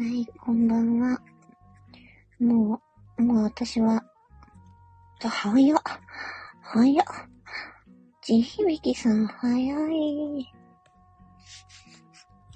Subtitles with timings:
[0.00, 1.20] はい、こんばんは。
[2.38, 2.80] も
[3.18, 4.00] う、もう私は、
[5.24, 5.78] あ、早っ。
[6.62, 7.06] 早っ。
[8.22, 10.52] 地響きさん、早い。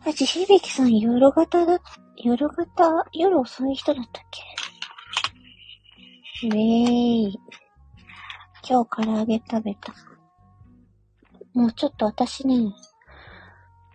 [0.06, 1.80] あ、地響きさん、夜型だ、
[2.16, 4.24] 夜型、夜遅い人だったっ
[6.42, 6.46] け？
[6.46, 6.58] ウェー
[7.28, 7.40] イ。
[8.70, 9.92] 今日唐揚げ食べた。
[11.54, 12.72] もうちょっと私ね、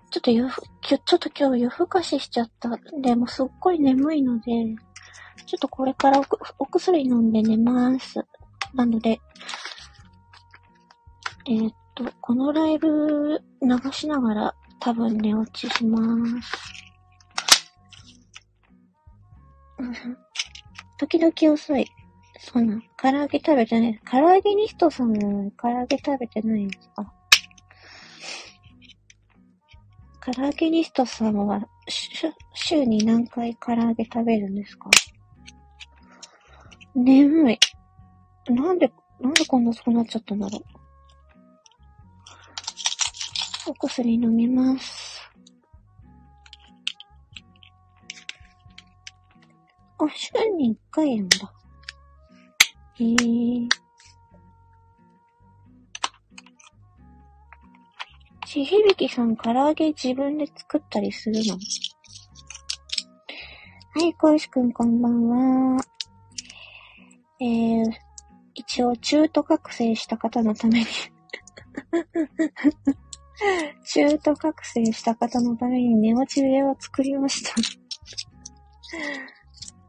[0.09, 2.69] ちょっと夜ふ、きょちょっと今日夜更かししちゃった。
[3.01, 4.43] でもすっごい眠いので、
[5.45, 6.23] ちょっとこれからお
[6.59, 8.25] お薬飲んで寝ます。
[8.73, 9.19] なので、
[11.45, 16.51] えーっと、このライブ流しながら多分寝落ちしまーす。
[20.97, 21.85] 時々遅い。
[22.39, 23.99] そんな、唐揚げ食べてない。
[24.09, 27.13] 唐揚げニストさんなのに唐揚げ食べてないんですか？
[30.33, 31.65] 唐揚げニストさんは、
[32.53, 34.89] 週に何回唐揚げ食べるんですか？
[36.95, 37.59] 眠い。
[38.49, 40.63] なんで、なんでこんなそうなっちゃったんだろう。
[43.69, 45.21] お薬飲みます。
[49.99, 51.53] あ、週に1回なんだ。
[52.95, 53.15] へえ。
[58.47, 61.55] ちひびきさん、唐揚げ自分で作ったりするの？
[63.93, 65.83] はい、こいしくんこんばんは。
[67.41, 67.83] えー、
[68.55, 70.85] 一応中途覚醒した方のために
[73.85, 77.61] 中途覚醒した方のために寝落ち部屋を作りました。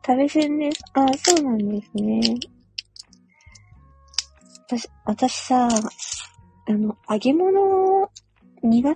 [0.05, 0.83] 食べ銭です。
[0.95, 2.21] あ、そうなんですね。
[4.67, 8.11] 私、私さ、あの、揚げ物
[8.63, 8.95] 苦、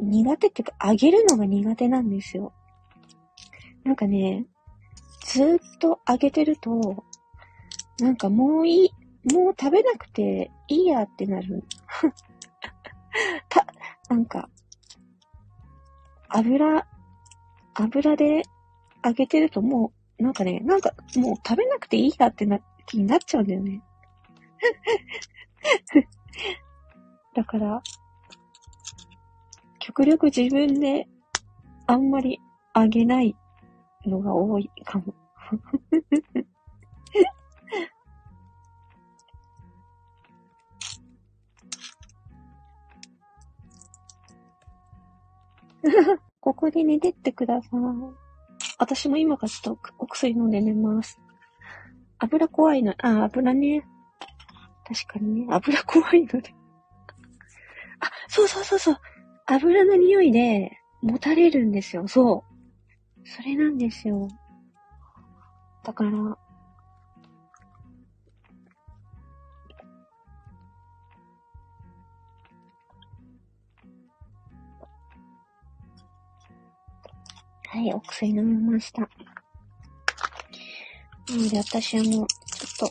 [0.00, 2.52] 苦手っていうか、揚げるのが苦手なんですよ。
[3.84, 4.46] なんかね、
[5.26, 7.04] ずっと揚げてると、
[8.00, 8.90] なんかもういい、
[9.32, 11.64] もう食べなくていいやってなる。
[13.48, 13.66] た、
[14.08, 14.48] なんか、
[16.28, 16.86] 油、
[17.74, 18.42] 油で
[19.04, 23.82] 揚げてるともう、なんかね、なんかもう食べなくていいやってな、気になっちゃうんだよね。
[27.34, 27.82] だから、
[29.84, 31.08] 極力自分で
[31.88, 32.38] あんまり
[32.72, 33.34] 揚げない
[34.06, 35.12] のが多いかも。
[46.40, 47.80] ここで寝てってください。
[48.78, 51.18] 私も今からちょっとお薬飲んで寝ます。
[52.20, 53.84] 油怖いの、あ、油ね。
[54.86, 56.54] 確かにね、油怖いので。
[57.98, 58.96] あ、そうそうそうそう。
[59.46, 62.06] 油の匂いで、もたれるんですよ。
[62.06, 63.28] そう。
[63.28, 64.28] それなんですよ。
[65.84, 66.10] だから、
[77.74, 79.00] はい、お薬飲みました。
[79.00, 79.08] な
[81.30, 82.90] ので私はもう、ちょっ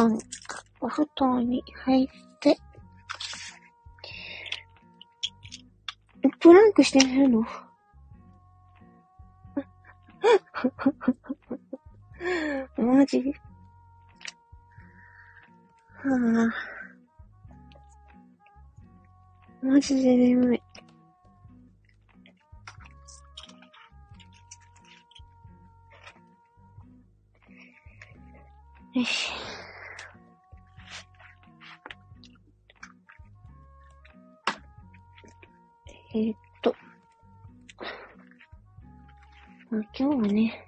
[0.00, 0.18] 団、
[0.80, 2.08] お布団に入っ
[2.40, 2.56] て、
[6.40, 7.44] プランクして寝るの？
[12.78, 13.18] マジ？
[15.98, 16.52] は
[19.62, 19.66] あ。
[19.66, 20.62] マジで眠い。
[28.94, 29.39] よし。
[36.12, 36.74] えーっと。
[39.70, 40.66] まあ、今日はね、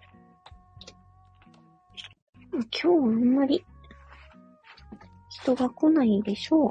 [2.53, 3.65] あ今日はあんまり
[5.29, 6.71] 人が来ないでしょう。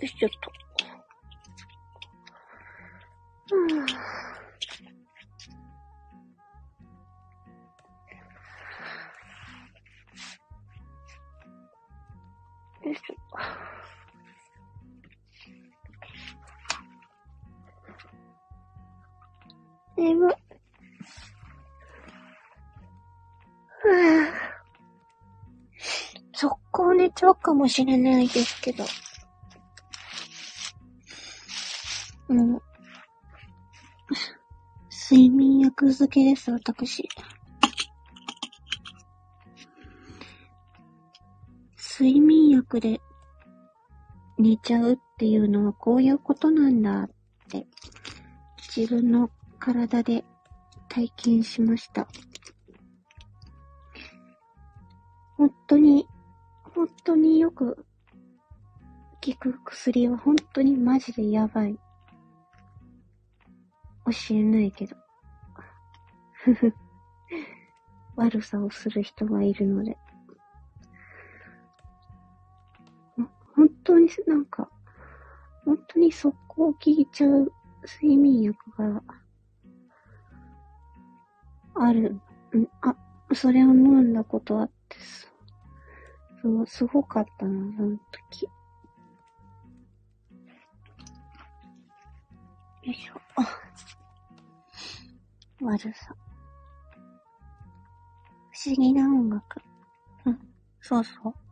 [0.00, 0.50] よし、ちょっと。
[3.56, 4.19] うん
[12.90, 13.14] よいしょ。
[19.96, 20.26] 眠。
[20.26, 20.34] はぁ。
[26.32, 28.84] 速攻寝ちゃうかもしれないですけど。
[32.28, 32.62] もう、
[35.10, 37.08] 睡眠薬漬けです、私。
[42.00, 42.98] 睡眠薬で
[44.38, 47.10] 寝ちゃうっていうのはこういうことなんだっ
[47.50, 47.66] て
[48.74, 50.24] 自分の体で
[50.88, 52.08] 体験しました。
[55.36, 56.06] 本当に、
[56.74, 57.84] 本当によく
[59.22, 61.78] 効く薬は本当にマジでやばい。
[64.06, 64.96] 教えないけど。
[66.32, 66.74] ふふ。
[68.16, 69.98] 悪さをする人がいるので。
[73.60, 74.70] 本当になんか、
[75.66, 77.52] 本当に速攻効いちゃう
[77.84, 79.02] 睡眠薬が
[81.74, 82.12] ある。
[82.56, 82.96] んあ、
[83.34, 85.30] それを飲んだことあってす。
[86.40, 87.98] そう、すごかったな、その
[88.30, 88.44] 時。
[88.44, 88.50] よ
[92.84, 93.20] いしょ。
[93.36, 93.46] あ
[95.60, 96.14] 悪さ。
[98.52, 99.60] 不思議な音楽。
[100.24, 100.38] うん、
[100.80, 101.49] そうそう。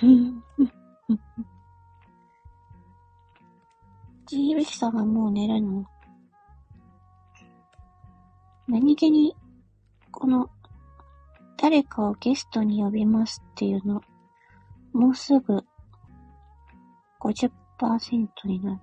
[0.00, 0.66] ふん、ふん、
[1.06, 1.20] ふん。
[4.24, 5.84] ジービシさんはもう寝るの
[8.66, 9.36] 何気に、
[10.10, 10.48] この、
[11.58, 14.00] 誰かをゲストに呼びますっていうの、
[14.94, 15.60] もうすぐ
[17.20, 17.50] 50%
[18.46, 18.80] になる。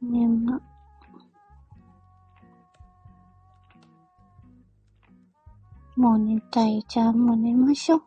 [0.00, 0.67] 眠。
[5.98, 6.84] もう寝たい。
[6.88, 8.00] じゃあもう寝ましょう。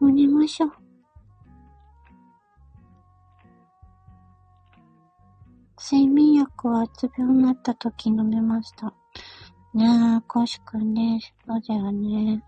[0.00, 0.72] もう寝ましょう。
[5.80, 8.92] 睡眠薬はうつ病になった時飲めました。
[9.74, 12.42] ねえ、コシくんね、そうだよね。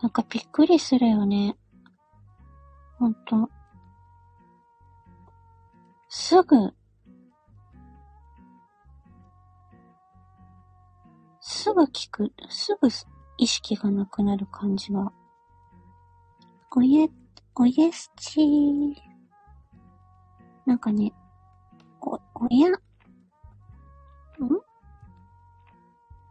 [0.00, 1.58] なんかびっくりするよね。
[2.98, 3.50] ほんと。
[6.08, 6.72] すぐ、
[11.52, 12.88] すぐ聞く、すぐ
[13.36, 15.12] 意識がなくなる感じが。
[16.74, 17.06] おや、
[17.54, 18.40] おやすち。
[18.40, 18.94] ー
[20.64, 21.12] なんかね、
[22.00, 22.18] お、お
[22.50, 22.74] や、ん？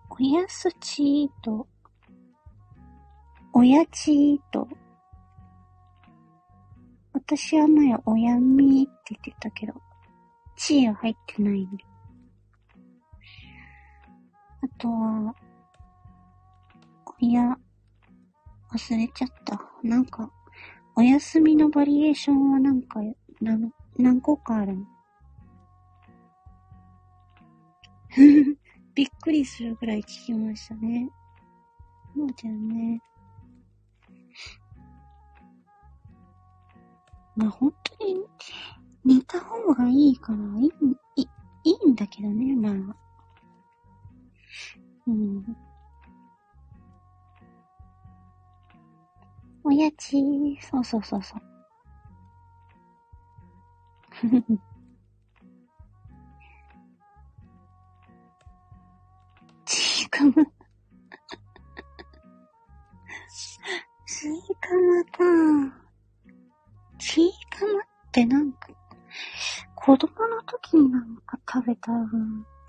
[0.09, 1.67] おやすちーと、
[3.53, 4.67] おやちーと、
[7.13, 9.73] 私は前おやみーって言ってたけど、
[10.55, 11.90] ちーは入ってないんで。
[14.63, 15.35] あとは、
[17.21, 17.57] おや、
[18.71, 19.59] 忘れちゃった。
[19.83, 20.31] なんか、
[20.95, 22.99] お休みのバリエーションはなんか、
[23.39, 24.75] 何、何個かある
[28.93, 31.09] びっくりするぐらい聞きましたね。
[32.13, 33.01] そうだよね。
[37.35, 38.25] まあ本当に
[39.05, 41.27] 寝た方がいいからいい、い
[41.63, 43.10] いいんだけどね、まあ。
[45.07, 45.57] うん。
[49.63, 50.17] おやち、
[50.61, 51.41] そうそうそうそう。
[54.11, 54.71] ふふふ。
[60.11, 60.33] かま。
[64.05, 65.77] ちいかまか。
[66.99, 68.67] ちいかまってなんか、
[69.73, 72.43] 子供の時になんか食べた分。
[72.43, 72.60] ち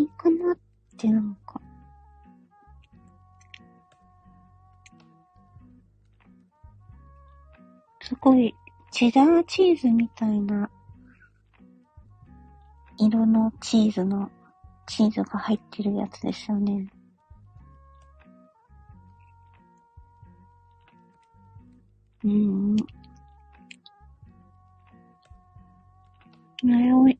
[0.00, 0.56] いかまっ
[0.96, 1.60] てなんか、
[8.00, 8.54] すごい、
[8.90, 10.70] チェダーチーズみたいな
[12.98, 14.30] 色のチーズの、
[14.86, 16.86] チーズが入ってるやつですよね。
[22.24, 22.76] うん。
[26.64, 27.18] あれおい、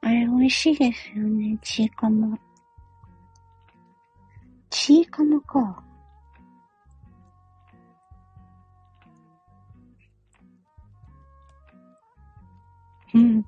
[0.00, 2.38] あれ美味しいですよね、チーカマ。
[4.70, 5.82] チーカマか。
[13.14, 13.44] うん。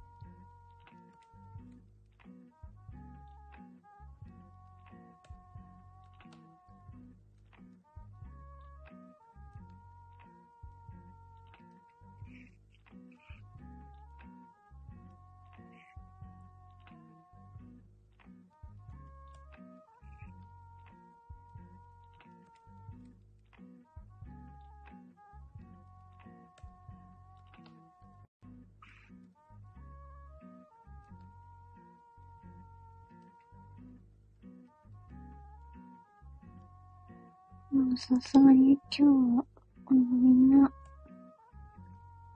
[37.96, 39.44] さすがに今日はも
[39.90, 40.70] うみんな、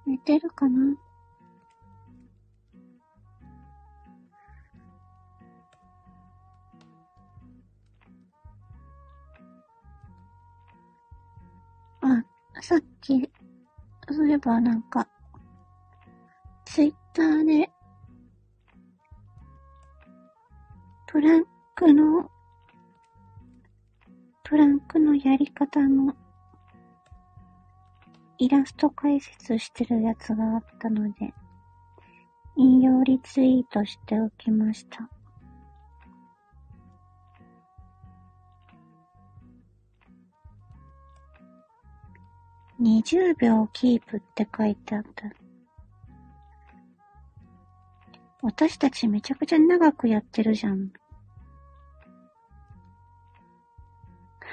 [0.07, 0.97] 寝てるかな？
[12.01, 12.25] あ、
[12.61, 13.31] さっき、
[14.11, 15.07] そういえばなんか、
[16.65, 17.71] ツイッターで、
[21.07, 21.45] トラン
[21.75, 22.31] クの、
[24.45, 26.15] トランクのやり方の
[28.39, 31.33] イラスト解説してるやつがあったので、
[32.57, 35.09] 引用リツイートしておきました。
[42.81, 45.31] 20秒キープって書いてあった。
[48.43, 50.93] 私たちめちゃくちゃ長くやってるじゃん。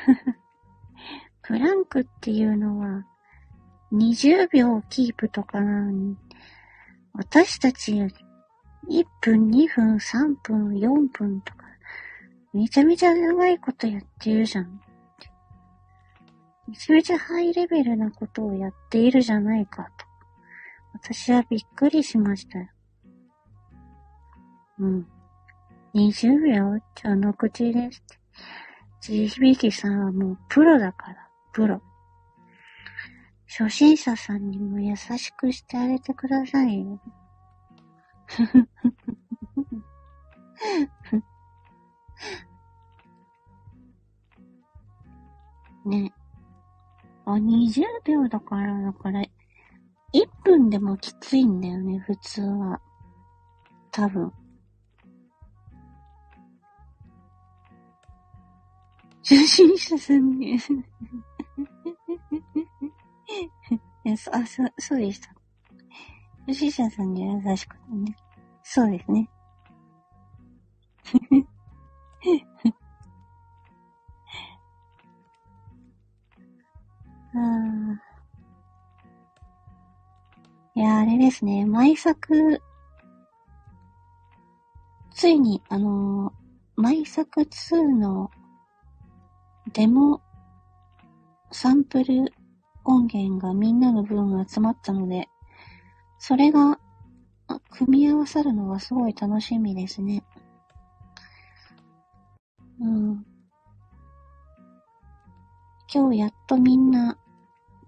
[1.43, 3.05] プランクっていうのは、
[3.91, 6.17] 20秒キープとかなのに、
[7.13, 8.13] 私たち1
[9.21, 11.65] 分、2分、3分、4分とか、
[12.53, 14.81] めちゃめちゃ長いことやってるじゃん。
[16.67, 20.05] めちゃめちゃハイレベルなことをやっているじゃないかと。
[20.93, 22.69] 私はびっくりしましたよ。
[24.79, 25.07] うん。
[25.95, 26.75] 20秒？
[26.77, 28.03] っての口です。
[29.01, 31.81] 地響さんはもうプロだから、プロ。
[33.47, 36.99] 初心者さんにも優しくしてあげてくださいよ。
[45.85, 46.13] ね。
[47.25, 49.29] あ、20秒だから、だから、1
[50.43, 52.81] 分でもきついんだよね、普通は。
[53.91, 54.31] 多分。
[59.29, 60.57] 初心者さんに
[64.03, 65.29] えそ、あ、そ、そうでした。
[66.47, 68.15] 初心者さんに優しくね。
[68.63, 69.29] そうですね。
[77.35, 77.37] あ
[80.73, 81.67] いや、あれですね。
[81.67, 82.59] 毎作、
[85.11, 86.33] ついに、あのー、
[86.81, 88.31] 毎作2の
[89.73, 90.21] デモ
[91.51, 92.33] サンプル
[92.83, 95.29] 音源がみんなの分集まったので、
[96.17, 96.79] それが
[97.69, 100.23] 組み合わさるのがすごい楽しみですね。
[102.79, 103.25] うん。
[105.93, 107.17] 今日やっとみんな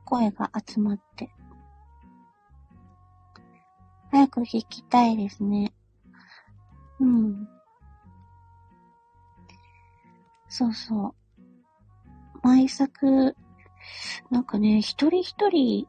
[0.06, 1.32] 声が集まって、
[4.12, 5.74] 早く弾きたいですね。
[7.00, 7.48] うん。
[10.48, 11.21] そうそう。
[12.42, 13.36] 毎作
[14.30, 15.88] なんかね、一人一人、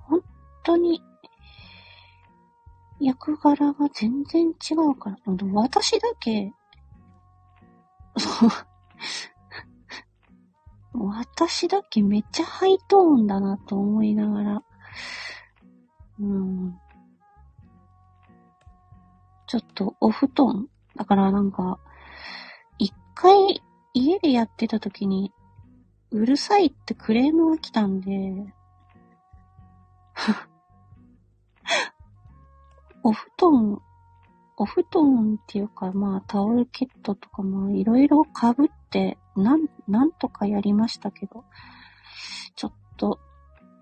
[0.00, 0.22] 本
[0.64, 1.02] 当に、
[3.00, 5.16] 役柄が全然違うから、
[5.52, 6.52] 私だけ、
[10.92, 14.62] 私だけめっちゃハイトーンだなと思いながら、
[16.20, 16.78] うん。
[19.46, 20.68] ちょっとオフトーン。
[20.96, 21.78] だからなんか、
[22.78, 23.62] 一回
[23.94, 25.32] 家でやってた時に、
[26.10, 28.54] うるさいってクレームが来たんで、
[33.02, 33.82] お布団、
[34.56, 38.30] お布団っていうか、まあ、タオルケットとかもいろいろ被
[38.64, 41.44] って、なん、なんとかやりましたけど、
[42.54, 43.18] ちょっと、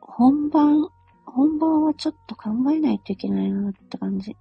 [0.00, 0.88] 本番、
[1.26, 4.37] 本番はちょっと考えないといけないなって感じ。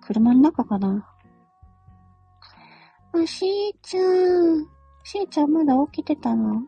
[0.00, 1.14] 車の中かな。
[3.12, 4.77] あ、しーちゃん。
[5.10, 6.64] しーちゃんまだ起きてたの？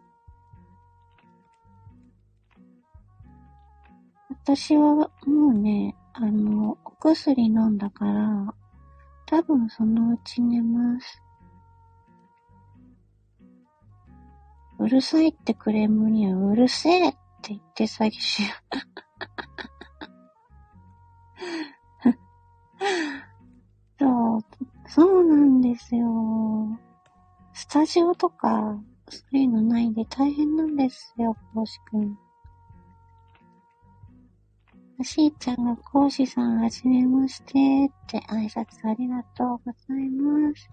[4.31, 8.55] 私はもうね、あの、お薬飲んだから、
[9.27, 11.23] 多分そのうち寝ます。
[14.79, 18.49] うるさいってクレームにはうるせえって言って詐欺しよ
[23.99, 24.01] う。
[24.01, 24.41] そう、
[24.89, 26.09] そうなんですよ。
[27.61, 28.75] スタジオとか、
[29.11, 31.37] そういうのないんで大変なんですよ、
[31.67, 32.19] しくん。
[35.05, 40.71] しーちゃんが講師さんはじめましてって挨拶ありがとうございます。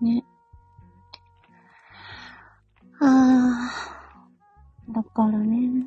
[0.00, 0.24] ね。
[3.00, 5.84] あー、だからね。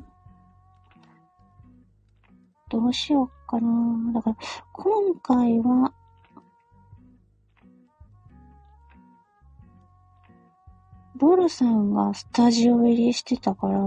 [2.68, 4.12] どうしようかな。
[4.12, 4.36] だから、
[4.74, 5.94] 今回は、
[11.18, 13.78] ボルさんがスタジオ入りしてたから、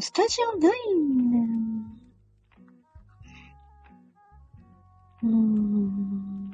[0.00, 1.44] スタジオないんだよ。
[5.22, 6.50] うーん。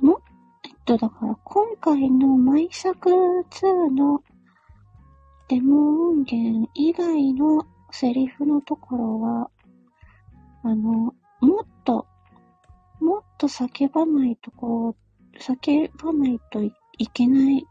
[0.00, 0.20] も、
[0.64, 3.10] えっと、だから今回の毎作
[3.50, 4.22] 2の
[5.48, 9.50] デモ音源以外のセリフのところは、
[10.62, 12.06] あの、もっと、
[13.00, 16.72] もっと叫ばないとこう、叫ばないとい
[17.08, 17.66] けない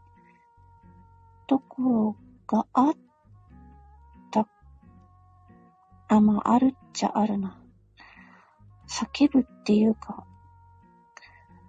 [1.46, 2.16] ところ
[2.46, 2.94] があっ
[4.30, 4.48] た。
[6.08, 7.60] あ、まあ、あるっちゃあるな。
[8.88, 10.24] 叫ぶっていうか、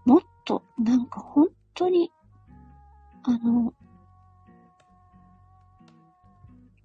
[0.06, 2.12] もっと、なんか本当に、
[3.24, 3.74] あの、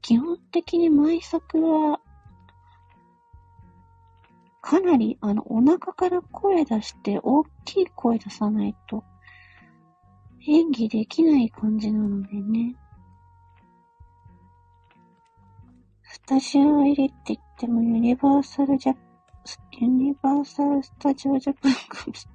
[0.03, 2.01] 基本的に毎作は、
[4.65, 9.05] かなり、あの、お腹から声出して、大きい声出さないと、
[10.49, 12.75] 演技できない感じなのでね。
[16.03, 18.97] スタジオ入りって言っても、ユニバーサルジャ、
[19.81, 22.33] ユニバーサルスタジオジャパンかもしれ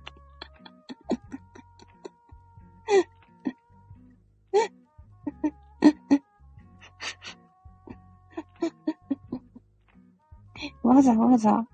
[10.61, 11.65] ないわざわざ、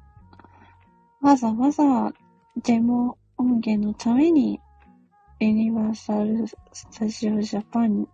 [1.25, 2.13] わざわざ
[2.63, 4.60] デモ音源のために、
[5.39, 8.05] ユニバーサル・スタジオ・ジャパン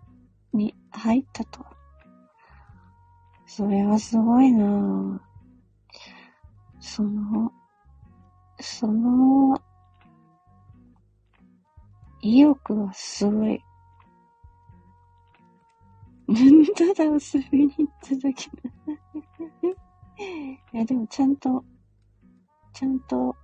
[0.53, 1.59] に入ったと。
[3.45, 5.21] それはすごいな。
[6.79, 7.51] その、
[8.61, 9.61] その、
[12.21, 13.61] 意欲はすごい。
[16.77, 17.19] ただ遊
[17.51, 18.71] びに行っただけだ。
[20.71, 21.65] いや、でもちゃんと、
[22.81, 23.35] ちゃんと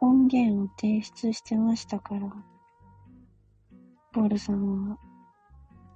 [0.00, 2.32] 音源を提出してましたから。
[4.14, 4.96] ボルさんは。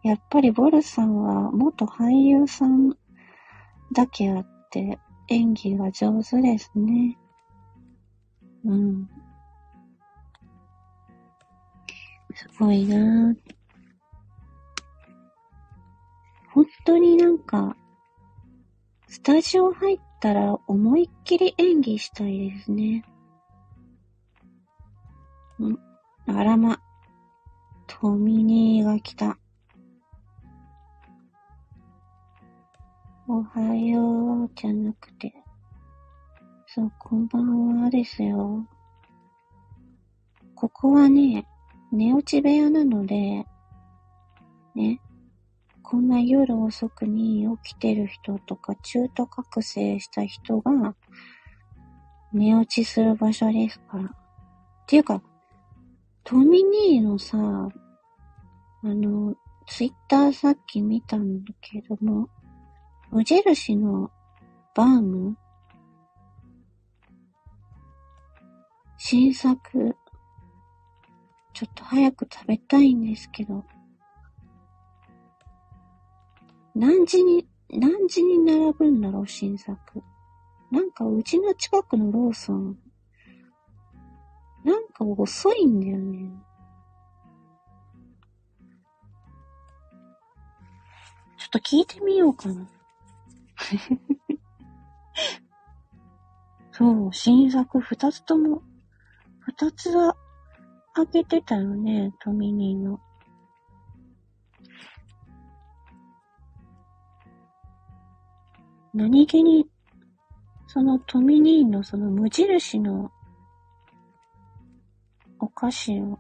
[0.02, 2.90] やっぱりボルさんは元俳優さん
[3.94, 7.16] だけあって演技が上手ですね。
[8.66, 9.08] うん。
[12.34, 13.34] すごいな。
[16.52, 17.74] 本当になんか、
[19.08, 23.02] スタジオ入っったら思いっきり演技したいですね。
[25.58, 25.78] ん
[26.30, 26.78] あらま。
[27.86, 29.38] トミニーが来た。
[33.26, 35.32] おはようじゃなくて。
[36.66, 38.66] そう、こんばんはですよ。
[40.54, 41.46] ここはね、
[41.92, 43.46] 寝落ち部屋なので、
[44.74, 45.00] ね、
[45.90, 50.94] こんな夜遅くに起きてる人とか中途覚醒した人が
[52.32, 54.04] 寝落ちする場所ですから。
[54.04, 54.08] っ
[54.86, 55.20] ていうか、
[56.22, 57.70] トミニーのさ、あ
[58.84, 59.34] の、
[59.66, 62.28] ツイッターさっき見たんだけども、
[63.10, 64.12] 無印の
[64.76, 65.36] バーム？
[68.96, 69.96] 新作、
[71.52, 73.64] ちょっと早く食べたいんですけど、
[76.80, 79.78] 何時に、何時に並ぶんだろう、新作。
[80.70, 82.78] なんか、うちの近くのローソン、
[84.64, 86.30] なんか遅いんだよね。
[91.36, 92.66] ちょっと聞いてみようかな。
[96.72, 98.62] そう、新作二つとも、
[99.40, 100.16] 二つは
[100.94, 103.00] 開けてたよね、トミニーの。
[108.92, 109.66] 何気に、
[110.66, 113.10] そのトミニーのその無印の
[115.38, 116.18] お菓子を、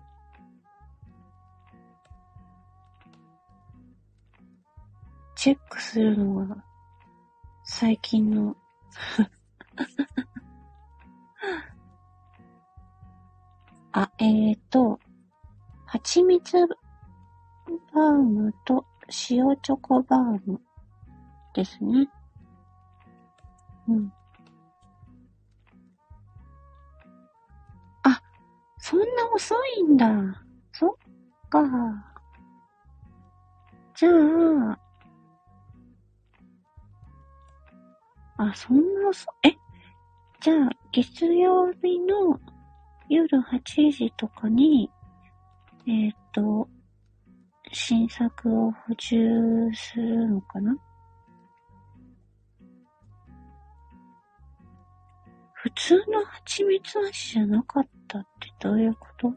[5.34, 6.64] チェックするのが
[7.64, 8.54] 最近の
[13.92, 15.00] あ、えーと、
[15.86, 18.84] 蜂蜜バームと
[19.30, 20.60] 塩チョコバーム
[21.54, 22.08] ですね。
[23.90, 24.12] うん。
[28.04, 28.22] あ、
[28.78, 30.06] そんな遅いんだ。
[30.72, 31.60] そっか。
[33.96, 34.78] じゃあ、
[38.38, 39.50] あ、そんな遅、え、
[40.40, 42.40] じゃあ、月曜日の
[43.08, 44.88] 夜8時とかに、
[45.86, 46.68] えっ、と、
[47.72, 50.76] 新作を補充するのかな？
[55.62, 58.28] 普通の蜂蜜味じゃなかったって
[58.60, 59.34] どういうこと？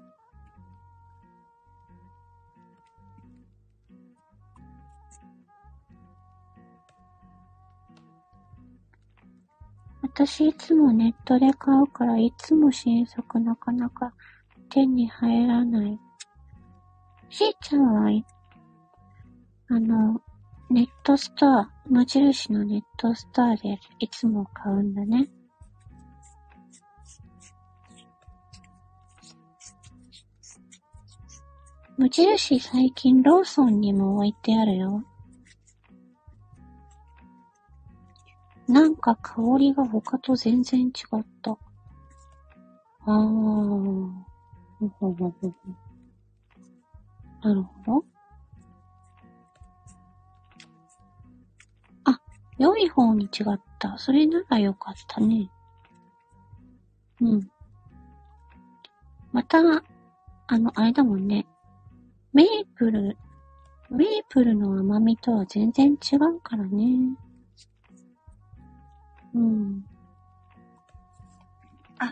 [10.02, 14.14] 私いつもネットで買うからいつも新作なかなか
[14.70, 16.00] 手に入らない。
[17.30, 18.24] しーちゃんは、
[19.70, 20.22] あの、
[20.70, 25.28] ネットストア、無印のネットストアでいつも買うんだね。
[31.96, 35.04] 無印最近ローソンにも置いてあるよ。
[38.68, 41.52] なんか香りが他と全然違った。
[41.52, 44.24] あー。
[44.80, 45.54] ほほほほ。
[47.44, 48.06] なるほど。
[52.06, 52.20] あ、
[52.58, 54.00] 良い方に違った。
[54.00, 55.52] それならよかったね。
[57.22, 57.48] うん。
[59.32, 59.60] また、
[60.48, 61.46] あの、あれだもんね。
[62.34, 63.15] メープル、
[63.91, 67.15] メープルの甘みとは全然違うからね。
[69.36, 69.86] うん。
[72.00, 72.12] あ、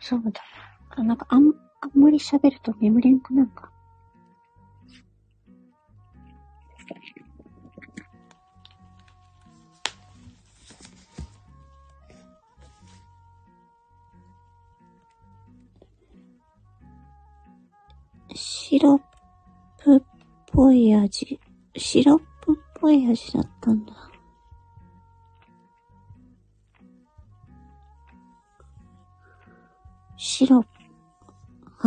[0.00, 0.42] そうだ。
[0.90, 3.70] あ、なんかあん、あんまり喋ると眠れんくなるか。
[18.76, 18.98] シロッ
[19.82, 20.00] プっ
[20.52, 21.40] ぽい味。
[21.78, 23.92] シロップっぽい味だったんだ。
[30.18, 30.68] シロップ。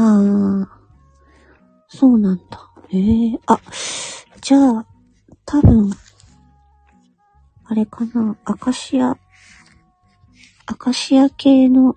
[0.01, 0.79] ああ、
[1.87, 2.71] そうなんだ。
[2.91, 3.61] ええー、あ、
[4.41, 4.85] じゃあ、
[5.45, 5.91] 多分、
[7.65, 9.15] あれかな、アカシア、
[10.65, 11.95] アカシア系の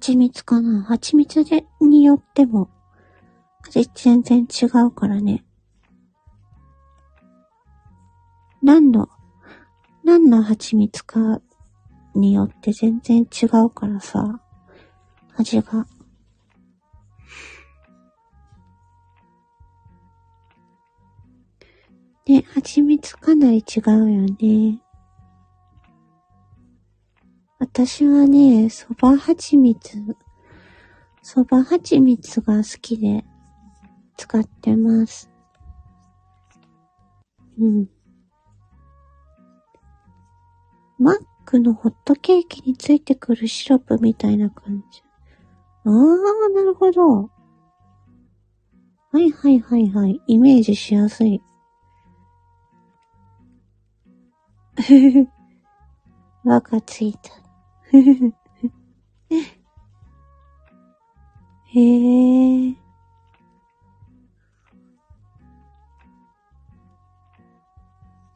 [0.00, 0.82] 蜂蜜かな？
[0.84, 2.70] 蜂蜜で、によっても、
[3.62, 5.44] 味全然違うからね。
[8.62, 9.08] 何の、
[10.04, 11.40] 何の蜂蜜か
[12.14, 14.40] によって全然違うからさ、
[15.36, 15.84] 味が。
[22.26, 24.80] ね、蜂蜜かなり違うよね。
[27.60, 29.80] 私はね、蕎麦蜂蜜、
[31.24, 33.24] 蕎麦蜂蜜が好きで
[34.16, 35.28] 使ってます。
[37.58, 37.88] うん。
[41.00, 45.02] マックのホットケーキについてくるシロップみたいな感じ。
[45.84, 47.22] あー、なるほど。
[49.10, 50.20] はいはいはいはい。
[50.28, 51.42] イメージしやすい。
[56.44, 57.47] 輪がついた。
[61.70, 62.74] へえ。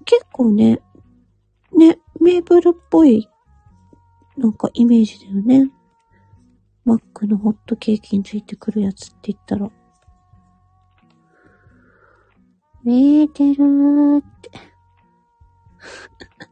[0.05, 0.81] 結構ね、
[1.77, 3.29] ね、メープルっぽい、
[4.37, 5.71] なんかイメージだよね。
[6.85, 9.71] マックのホットケーキについてくるやつって言ったら。
[12.83, 14.51] メーテルーって。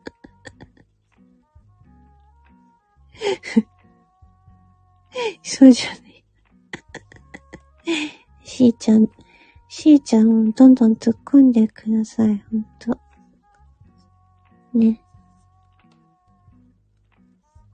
[5.43, 6.01] そうじゃない。
[8.45, 9.09] しーちゃん、
[9.69, 12.99] しーちゃんを、どんどん突っ込んでください、ほんと。
[14.75, 15.01] ね。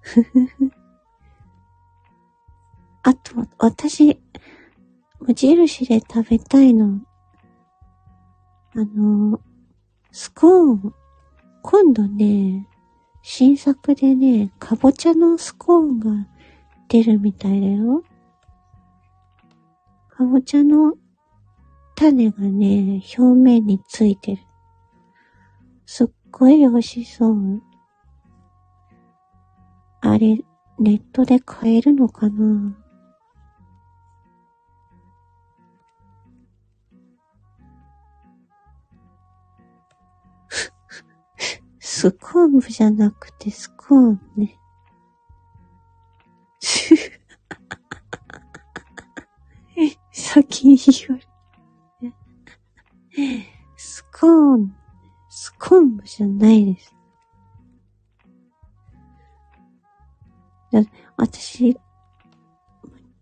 [0.00, 0.70] ふふふ。
[3.02, 4.20] あと、私、
[5.20, 7.00] 無印で食べたいの。
[8.74, 9.40] あの、
[10.10, 10.94] スコーン、
[11.62, 12.68] 今度ね、
[13.28, 16.10] 新作でね、かぼちゃのスコーンが
[16.88, 18.04] 出るみたいだよ。
[20.08, 20.94] かぼちゃの
[21.96, 24.42] 種がね、表面についてる。
[25.86, 27.62] すっごい美味しそう。
[30.02, 30.36] あれ、
[30.78, 32.76] ネットで買えるのかな？
[41.88, 44.58] スコーンじゃなくてスコーンね。
[50.10, 51.22] 先に言わ
[53.22, 53.32] れ。
[53.76, 54.76] スコーン、
[55.28, 56.92] スコーンじゃないです。
[61.16, 61.78] 私、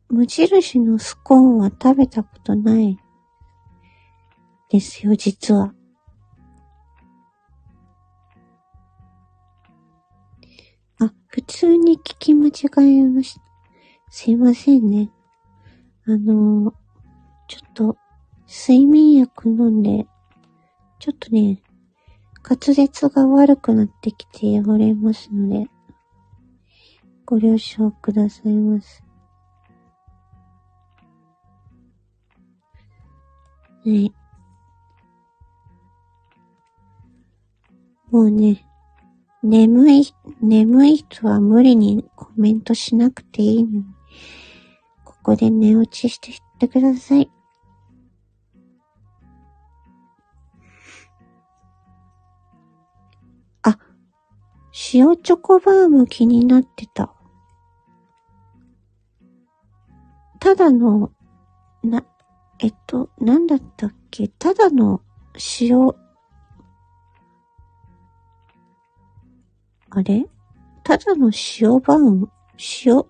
[0.09, 2.98] 無印のスコーンは食べたことない
[4.70, 5.74] ですよ、実は。
[11.35, 12.53] 普通に聞き間違
[13.01, 13.40] えました。
[14.09, 15.11] すいませんね。
[16.07, 16.75] あのー、
[17.49, 17.97] ちょっと、
[18.47, 20.07] 睡眠薬飲んで、
[21.01, 21.61] ちょっとね、
[22.49, 25.68] 滑舌が悪くなってきて汚れますので、
[27.27, 29.03] ご了承くださいませ。
[33.87, 34.12] ね
[38.12, 38.64] もうね、
[39.44, 43.85] 眠い、眠い人は無理にコメントしなくていいのに、
[45.04, 47.30] ここで寝落ちしてってください。
[53.62, 53.78] あ、
[54.94, 57.14] 塩チョコバーム気になってた。
[60.40, 61.12] ただの、
[61.83, 62.02] な、
[62.61, 64.28] えっと、なんだったっけ？
[64.28, 65.02] ただの
[65.61, 65.92] 塩、
[69.96, 70.26] あれ？
[70.83, 71.30] ただの
[71.61, 72.30] 塩バーム？
[72.85, 73.04] 塩、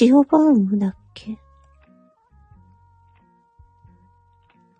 [0.00, 1.38] 塩バームだっけ？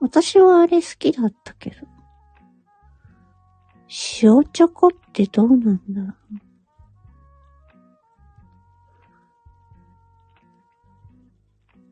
[0.00, 1.76] 私はあれ好きだったけど。
[4.22, 6.16] 塩チョコってどうなんだ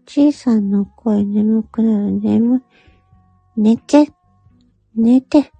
[0.06, 2.20] ちいさんの声眠くなる。
[2.20, 2.62] 眠、
[3.56, 4.12] 寝て、
[4.94, 5.52] 寝て、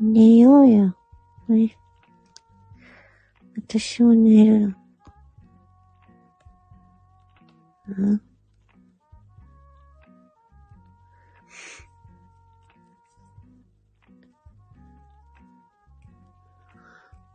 [0.00, 0.97] 寝ようよ。
[1.52, 1.76] ね。
[3.56, 4.74] 私も寝るの。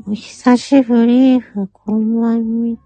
[0.06, 2.84] お久しぶりふ、こんばんみて。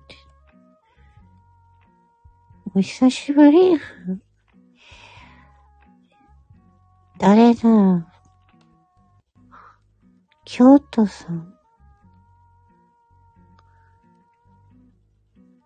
[2.75, 4.21] お久しぶりふ。
[7.17, 8.16] 誰だろう。
[10.49, 11.53] 京都さん。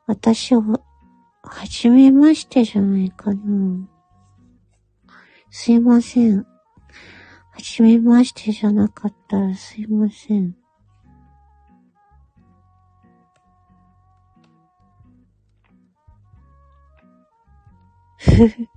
[0.07, 0.61] 私を、
[1.43, 3.87] はじめましてじゃないかな。
[5.51, 6.37] すいません。
[6.39, 6.45] は
[7.59, 10.55] じめましてじゃなかったらすいません。
[18.17, 18.67] ふふ。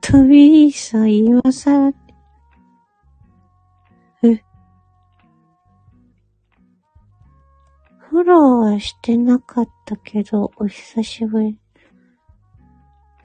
[0.00, 1.92] トビーさん、今更、
[8.12, 11.58] フォローはしてなかったけど、お久しぶり。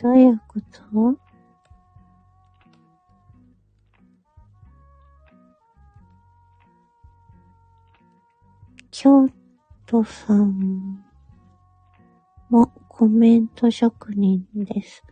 [0.02, 1.20] どういうこと？
[8.90, 9.28] 京
[9.86, 11.04] 都さん
[12.50, 15.04] もコメント職人です。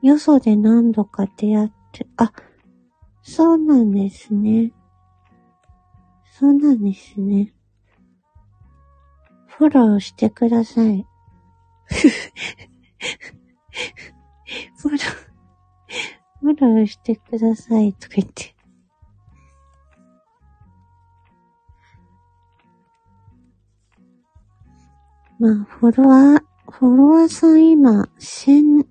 [0.00, 2.32] よそで何度か出会って、あ、
[3.20, 4.72] そうなんですね。
[6.42, 7.54] そうなんですね。
[9.46, 11.06] フォローしてください。
[14.76, 14.98] フォロー、
[16.40, 18.56] フォローしてくださいとか言って。
[25.38, 28.84] まあ、フォロワー、フォロワーさん今、千、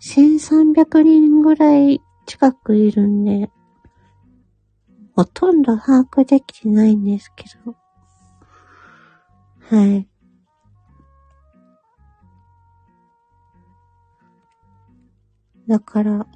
[0.00, 3.50] 千三百人ぐらい近くいるんで、
[5.14, 7.76] ほとんど把握できてないんですけど。
[9.68, 10.08] はい。
[15.68, 16.26] だから、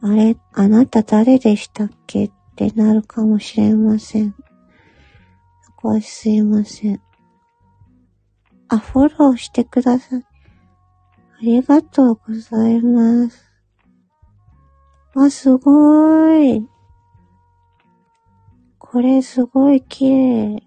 [0.00, 4.34] あれ、あなた誰でしたっけってなるかもしれません。
[5.62, 7.00] そこはすいません。
[8.68, 10.22] あ、フォローしてください。
[10.22, 13.52] ありがとうございます。
[15.14, 16.71] あ、すごーい。
[18.92, 20.62] これすごい綺麗。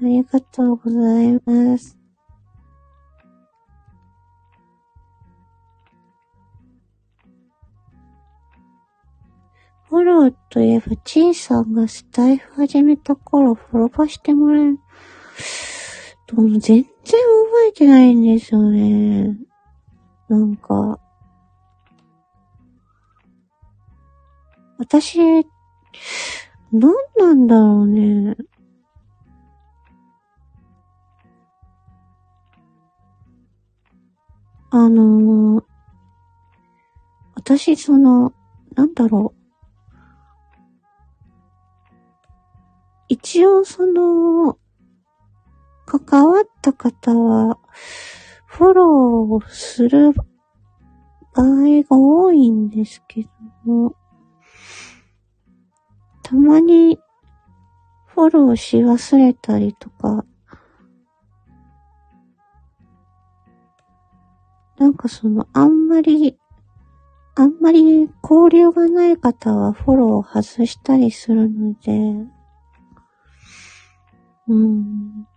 [0.00, 1.98] ありがとうございます。
[9.90, 14.78] フォローといえば、ちーさんがスタイフ始めた頃、フォローしてもらえる。
[16.28, 19.36] でも全然覚えてないんですよね。
[20.30, 20.98] なんか、
[24.78, 25.18] 私、
[26.72, 28.36] 何なんだろうね。
[34.70, 35.64] あのー、
[37.34, 38.32] 私、その、
[38.74, 39.42] なんだろう。
[43.08, 44.56] 一応、その、
[45.84, 47.58] 関わった方は、
[48.46, 50.12] フォローをする
[51.34, 53.28] 場合が多いんですけど
[53.64, 53.96] も、
[56.32, 56.98] たまに
[58.06, 60.24] フォローし忘れたりとか、
[64.78, 66.38] なんかその、あんまり、
[67.34, 71.92] あんまり交流がない方はフォローを外したりするので、
[74.48, 75.28] うん。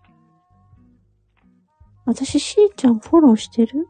[2.06, 3.90] 私、しーちゃんフォローしてる？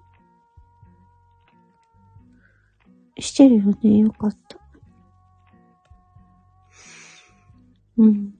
[3.20, 3.98] してるよね。
[4.00, 4.64] よかった。
[7.97, 8.34] うん。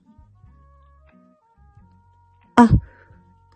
[2.56, 2.68] あ、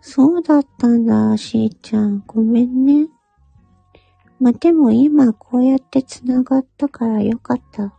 [0.01, 2.23] そうだったんだ、しーちゃん。
[2.25, 3.07] ごめんね。
[4.39, 7.93] まあでも今こうやって繋がったからよかった。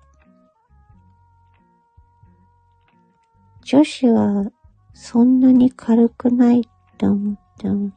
[3.64, 4.50] 女子は
[4.92, 6.62] そんなに軽くないっ
[6.98, 7.92] て思っても。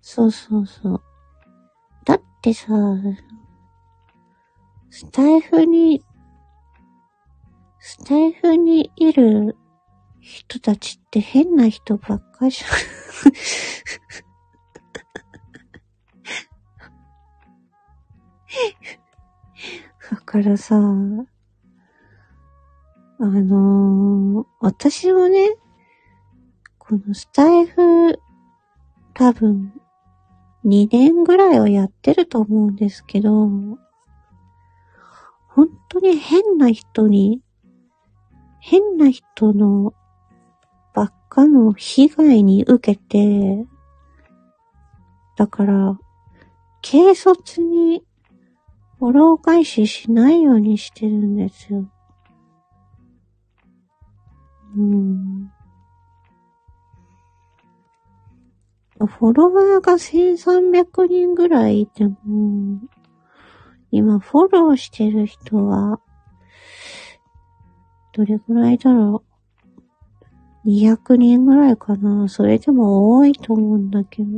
[0.00, 1.02] そうそうそう。
[2.06, 2.72] だってさ、
[4.88, 6.02] スタイフに、
[7.88, 9.56] スタイフにいる
[10.18, 12.70] 人たちって変な人ばっかじゃん。
[20.10, 20.80] だからさ、あ
[23.24, 25.56] のー、私もね、
[26.78, 28.18] このスタイフ、
[29.14, 29.72] 多分、
[30.64, 33.48] 2年ぐらいはやってると思うんですけど、
[35.46, 37.44] 本当に変な人に、
[38.68, 39.94] 変な人の
[40.92, 43.64] ばっかの被害に受けて、
[45.36, 45.96] だから、
[46.82, 48.02] 軽率に
[48.98, 51.88] フォロー返ししないようにしてるんですよ。
[54.76, 55.52] うん。
[58.98, 62.80] フォロワーが1300人ぐらいいても、
[63.92, 66.00] 今フォローしてる人は、
[68.16, 69.22] どれぐらいだろ
[70.64, 70.68] う。
[70.70, 72.30] 200人ぐらいかな。
[72.30, 74.28] それでも多いと思うんだけど。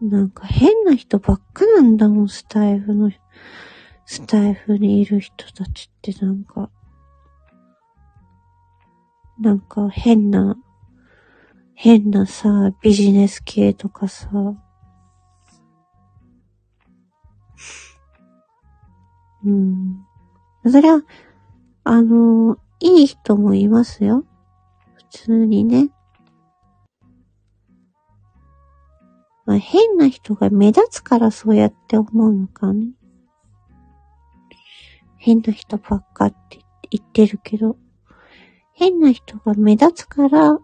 [0.00, 3.10] なんか変な人ばっかなんだもん、スタイフの、
[4.06, 6.70] スタイフにいる人たちってなんか、
[9.38, 10.56] なんか変な、
[11.74, 14.28] 変なさ、ビジネス系とかさ、
[19.44, 20.06] うん。
[20.70, 20.98] そりゃ、
[21.84, 24.24] あの、いい人もいますよ。
[24.94, 25.90] 普通にね。
[29.44, 32.92] まあ、変な人が目立つからそうやって思うのかね。
[35.16, 37.76] 変な人ばっかって言ってるけど、
[38.72, 40.58] 変な人が目立つから、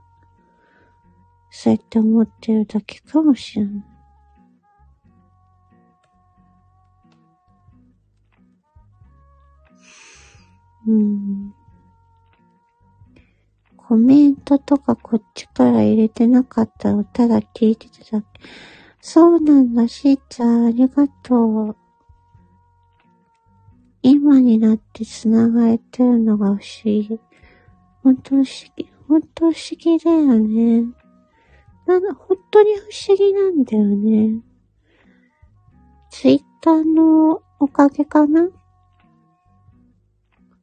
[1.51, 3.85] そうやって思ってるだけかもしれない。
[10.89, 11.55] うん。
[13.77, 18.41] コメントとかこっちから入れてなかったらただ聞いてただけ。
[19.01, 21.77] そうなんだ、しーちゃん、ありがとう。
[24.03, 27.21] 今になって繋がれてるのが不思議。
[28.03, 28.47] 本当不思
[28.77, 30.85] 議、本当不思議だよね。
[31.87, 34.41] なの、本当に不思議なんだよね。
[36.11, 38.49] ツイッターのおかげかな？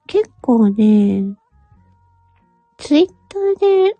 [0.08, 1.36] 結構ね、
[2.78, 3.98] ツイッターで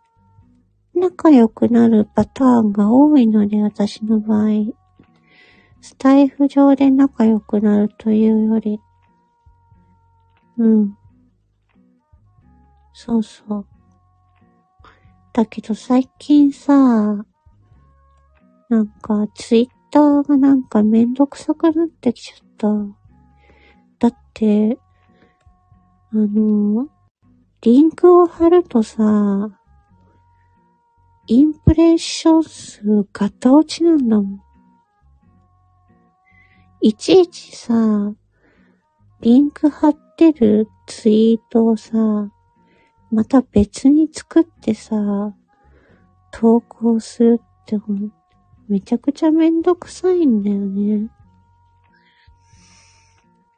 [0.94, 4.50] 仲良くなるパターンが多いので、私の場合。
[5.82, 8.80] スタイフ上で仲良くなるというより。
[10.58, 10.98] うん。
[12.94, 13.66] そうそう。
[15.34, 16.74] だけど最近さ、
[18.70, 22.68] なんかツイッターがなんかめんどくさくなってきちゃった。
[24.00, 24.80] だって、
[26.16, 26.88] あの、
[27.60, 29.04] リンクを貼るとさ、
[31.28, 34.40] インプレッション数ガタ落ちなんだもん。
[36.80, 38.14] いちいちさ、
[39.20, 41.98] リンク貼ってるツイートをさ、
[43.12, 44.96] また別に作ってさ、
[46.32, 47.76] 投稿するって
[48.70, 51.10] めちゃくちゃめんどくさいんだよね。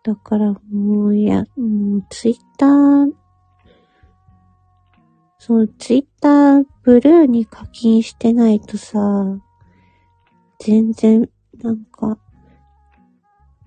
[0.07, 3.11] だからもう、いや、もうツイッター
[5.37, 8.99] そう、ツイッターブルーに課金してないとさ、
[10.59, 11.29] 全然、
[11.61, 12.17] なんか、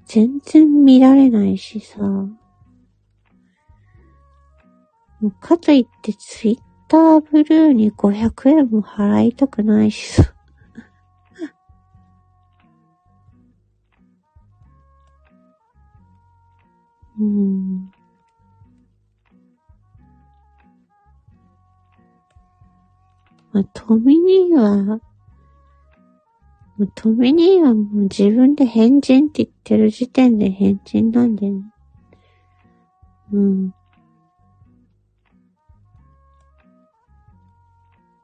[0.06, 2.30] 全然見られないしさ、も
[5.24, 10.32] うかといってツイッターブルーに500円も払いたくないしさ。
[17.20, 17.90] うん。
[23.52, 25.00] まあ、トミニーは、
[26.94, 31.62] トミニーはもう自分で変人って言ってる時点で変人なんでね。
[33.32, 33.74] うん。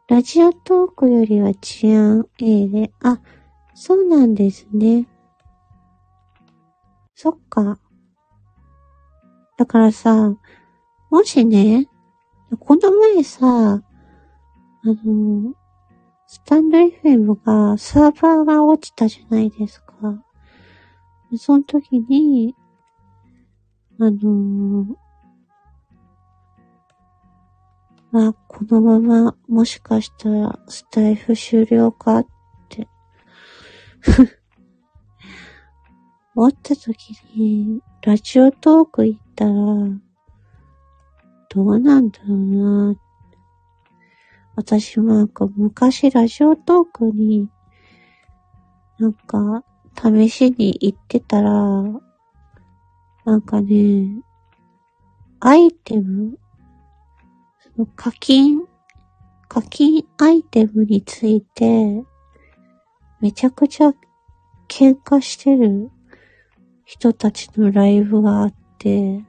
[0.09, 3.20] ラジオトークよりは治安 A で、あ、
[3.74, 5.07] そうなんですね。
[7.14, 7.78] そっか。
[9.57, 10.34] だからさ、
[11.11, 11.88] もしね、
[12.59, 13.82] この前さ、あ
[14.84, 15.54] の、
[16.26, 20.24] スタンド FM がサーバーが落ちたじゃないですか。
[21.36, 22.54] その時に、
[23.98, 24.86] あの
[28.12, 32.26] まあ、このまま、もしかしたら、スタイフ終了かっ
[32.68, 32.88] て
[36.34, 39.52] 思った時に、ラジオトーク行ったら、
[41.48, 42.94] どうなんだろうな。
[44.54, 47.48] 私もなんか昔ラジオトークに、
[49.00, 49.64] なんか、
[50.00, 51.50] 試しに行ってたら、
[53.24, 54.22] なんかね、
[55.40, 56.38] アイテム、
[57.59, 58.61] その課金、
[59.48, 62.04] 課金アイテムについて、
[63.20, 63.88] めちゃくちゃ
[64.68, 65.90] 喧嘩してる
[66.87, 69.24] 人たちのライブがあって、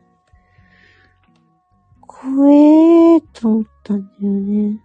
[2.01, 4.79] 怖えーと思ったんだよね。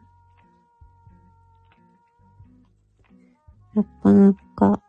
[3.75, 4.83] やっぱなんか、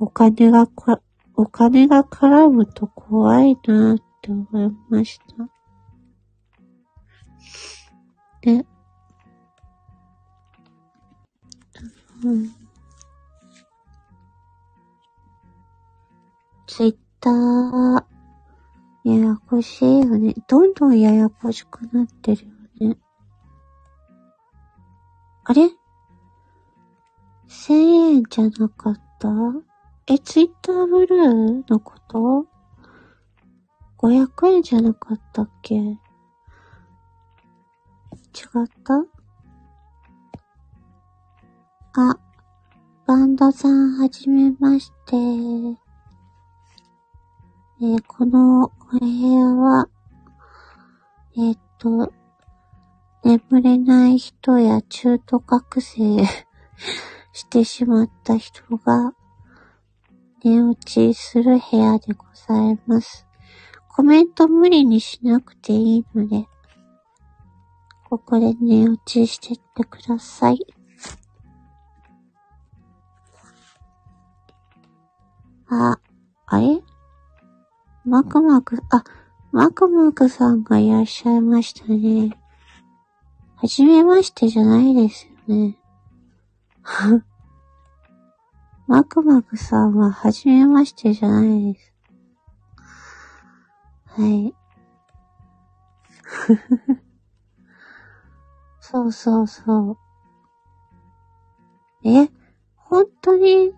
[0.00, 1.00] お金がか、
[1.36, 5.48] お金が絡むと怖いなって思いました。
[8.40, 8.66] で、
[12.24, 12.63] うん。
[16.76, 18.04] ツイッター、
[19.04, 20.34] ややこしいよね。
[20.48, 22.48] どんどんややこしくなってる
[22.80, 22.96] よね。
[25.44, 25.70] あれ？
[27.46, 29.28] 千円じゃなかった？
[30.08, 32.48] え、ツイッターブルーのこと
[33.98, 35.76] ?500 円じゃなかったっけ？
[35.76, 35.98] 違っ
[38.82, 38.94] た？
[42.02, 42.18] あ、
[43.06, 45.83] バンドさんはじめまして。
[47.84, 48.68] えー、このお
[48.98, 49.90] 部屋は、
[51.36, 52.10] えー、っと、
[53.22, 56.24] 眠れない人や中途覚醒
[57.34, 59.12] してしまった人が
[60.42, 63.26] 寝落ちする部屋でございます。
[63.88, 66.48] コメント無理にしなくていいので、
[68.08, 70.66] ここで寝落ちしてってください。
[75.68, 75.98] あ、
[76.46, 76.93] あれ？
[78.06, 79.02] マクマク、あ、
[79.50, 82.36] マクマクさんがいらっしゃいましたね。
[83.56, 85.78] はじめましてじゃないですよね。
[88.86, 91.94] マクマクさんは、はじめましてじゃないです。
[94.06, 94.54] はい。
[98.80, 99.98] そうそうそう。
[102.06, 102.28] え、
[102.76, 103.72] 本当に、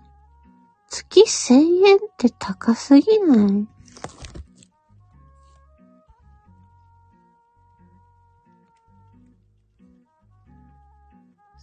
[0.88, 3.75] 月1000円って高すぎない？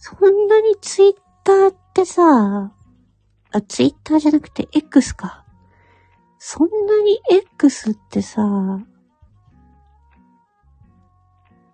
[0.06, 1.12] そんなにツイッ
[1.44, 2.74] ターってさ、
[3.52, 5.46] あ、ツイッターじゃなくて X か。
[6.38, 8.42] そんなに X ってさ、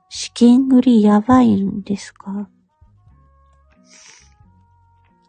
[0.08, 2.48] 資金繰りやばいんですか？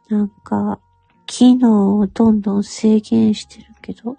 [0.09, 0.79] なんか、
[1.25, 4.15] 機能をどんどん制限してるけど。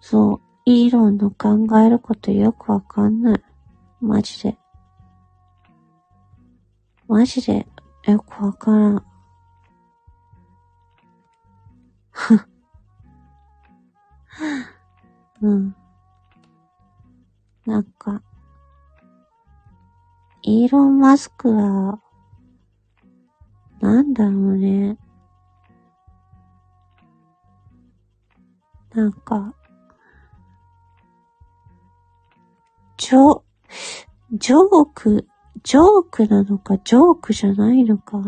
[0.00, 0.45] そう。
[0.68, 3.42] イーロンの考えることよくわかんない。
[4.00, 4.58] マジで。
[7.06, 7.64] マジで
[8.04, 9.06] よくわからん。
[15.42, 15.76] うん。
[17.64, 18.20] なんか、
[20.42, 22.00] イーロン・マスクは、
[23.80, 24.98] なんだろうね。
[28.92, 29.54] なんか、
[33.06, 33.42] ジョ、
[34.32, 35.28] ジョーク、
[35.62, 38.18] ジョークなのか、ジョークじゃないのか、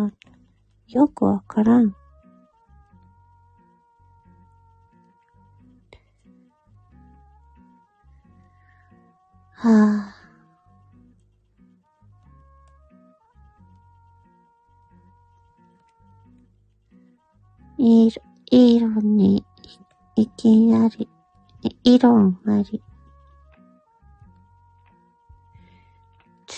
[0.86, 1.96] よくわからん。
[9.50, 10.14] はあ。
[17.78, 19.44] イーロンに、
[20.14, 21.08] いきなり、
[21.82, 22.80] イーロンあり。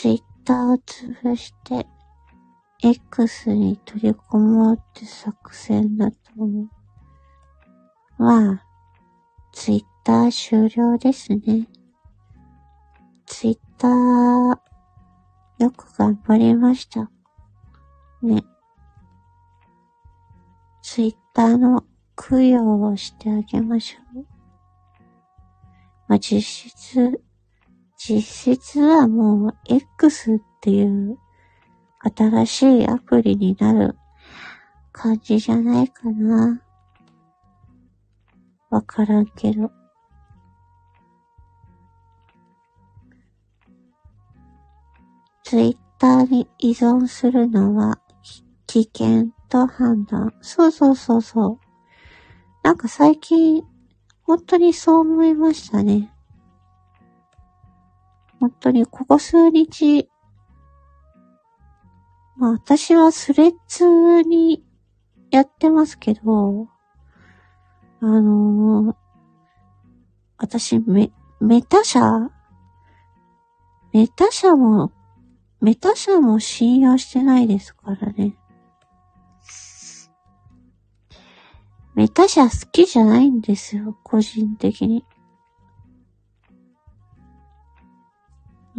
[0.09, 1.87] ーを潰して、
[2.83, 6.69] X に取り込もうって作戦だと思う。
[8.19, 8.67] まあ、
[9.53, 11.69] ツイッター終了ですね。
[13.27, 14.59] ツイッター、
[15.59, 17.11] よく頑張りました。
[18.23, 18.43] ね。
[20.83, 21.85] ツイッターの
[22.17, 24.27] 供養をしてあげましょう。
[26.09, 27.23] まあ、実質、
[28.03, 28.23] 実
[28.55, 31.19] 質はもう X っていう
[32.17, 33.95] 新しいアプリになる
[34.91, 36.63] 感じじゃないかな。
[38.71, 39.71] わからんけど。
[45.45, 48.01] ツイッターに依存するのは
[48.67, 50.33] 危険と判断。
[50.41, 51.59] そうそうそうそう。
[52.63, 53.63] なんか最近、
[54.23, 56.11] 本当にそう思いましたね。
[58.41, 60.09] 本当にここ数日、
[62.37, 64.65] まあ私はスレッズに
[65.31, 66.69] やってますけど、
[68.01, 68.97] あのー、
[70.39, 72.01] 私メ、メタ社？
[73.93, 74.93] メタ社も、
[75.61, 78.37] メタ社も信用してないですからね。
[81.95, 85.05] メタ社好きじゃないんですよ、個人的に。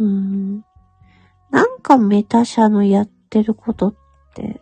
[0.02, 0.64] うん。
[1.50, 3.94] なんかメタ社のやってることっ
[4.34, 4.60] て、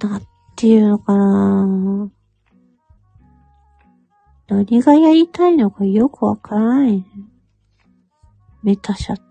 [0.00, 0.22] なん
[0.56, 2.10] ていうのかな
[4.48, 7.04] 何がやりたいのかよくわからないね。
[8.62, 9.22] メタ社って。
[9.22, 9.26] っ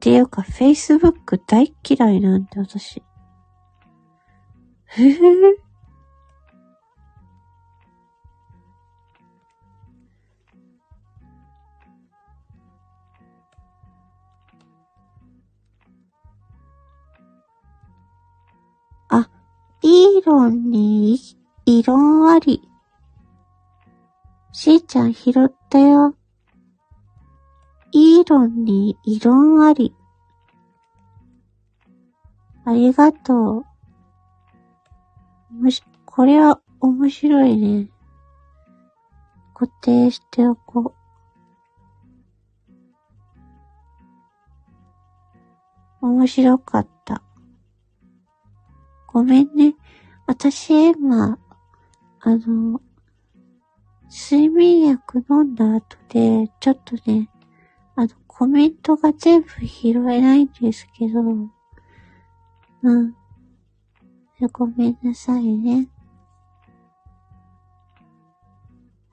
[0.00, 3.02] ていうか、Facebook 大嫌いなんて私。
[4.86, 5.63] へへ
[19.86, 21.20] イーロンに
[21.66, 22.62] 異論あり。
[24.50, 26.16] しーちゃん拾ったよ。
[27.92, 29.94] イーロンに異論あり。
[32.64, 33.64] ありがとう。
[35.50, 37.90] むし、これは面白いね。
[39.52, 40.94] 固定しておこ
[46.00, 46.06] う。
[46.06, 47.22] 面白かった。
[49.14, 49.76] ごめんね。
[50.26, 51.38] 私今、
[52.18, 52.80] あの、
[54.10, 57.30] 睡眠薬飲んだ後で、ちょっとね、
[57.94, 63.14] あの、コメントが全部拾えないんですけど、うん。
[64.52, 65.88] ごめんなさいね。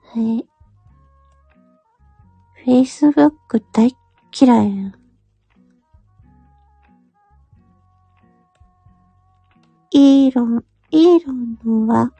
[0.02, 0.48] はい。
[2.66, 3.96] Facebook 大
[4.32, 5.01] 嫌い
[9.94, 12.12] イーロン、イーロンのは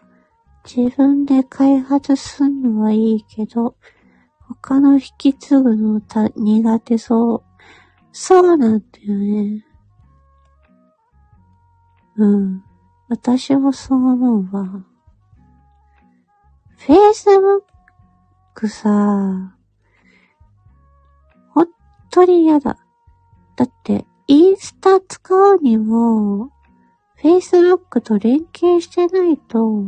[0.64, 3.76] 自分で開発すんのはいいけど、
[4.40, 7.42] 他の引き継ぐのた苦手そう。
[8.12, 9.64] そうなんだよね。
[12.16, 12.62] うん。
[13.08, 14.84] 私もそう思うわ。
[16.78, 19.56] Facebook さ、
[21.54, 21.66] ほん
[22.10, 22.76] とに嫌だ。
[23.56, 26.50] だって、インスタ使うにも、
[27.22, 29.84] Facebook と連携してないと、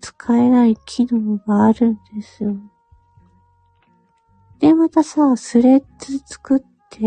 [0.00, 2.56] 使えない機能があるんですよ。
[4.58, 6.60] で、またさ、スレッズ作っ
[6.90, 6.98] て、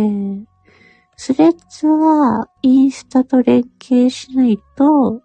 [1.16, 5.22] スレッズはインスタと連携しないと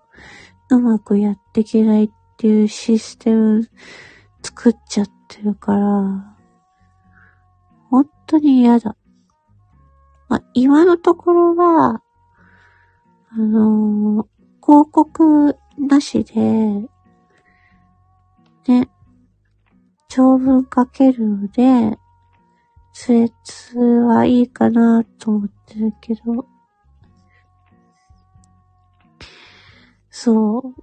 [0.70, 3.68] うまくやっていけないっていうシステム
[4.42, 6.36] 作っちゃってるから、
[7.90, 8.96] 本当に嫌だ。
[10.28, 12.02] まあ、今のところは、
[13.30, 14.26] あのー、
[14.64, 16.34] 広告なしで、
[18.66, 18.88] ね、
[20.08, 21.98] 長文書けるので、
[22.92, 26.46] スレッズはいいかなと思ってるけど、
[30.10, 30.74] そう。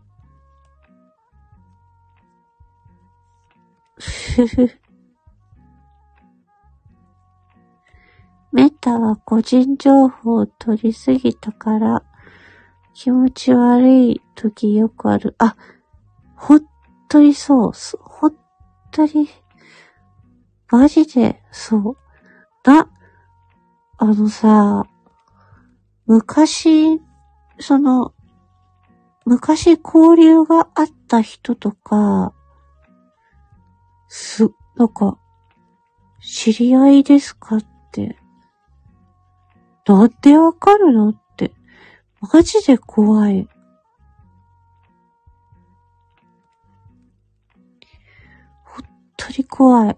[4.00, 4.70] ふふ。
[8.52, 12.04] メタは個人情報を取りすぎたから
[12.96, 15.36] 気持ち悪い時よくある。
[15.38, 15.58] あ、
[16.38, 16.66] ほん
[17.10, 17.72] とにそう。
[18.00, 18.36] ほん
[18.90, 19.28] とに、
[20.72, 21.98] マジで、そう。
[22.64, 22.90] な、
[23.98, 24.86] あのさ、
[26.06, 27.02] 昔、
[27.60, 28.14] その、
[29.26, 32.34] 昔交流があった人とか、
[34.08, 35.18] す、なんか、
[36.22, 38.18] 知り合いですかって、
[39.86, 41.25] なんでわかるのって、
[42.34, 43.48] マジで怖い。
[48.64, 48.84] ほん
[49.18, 49.98] とに怖い。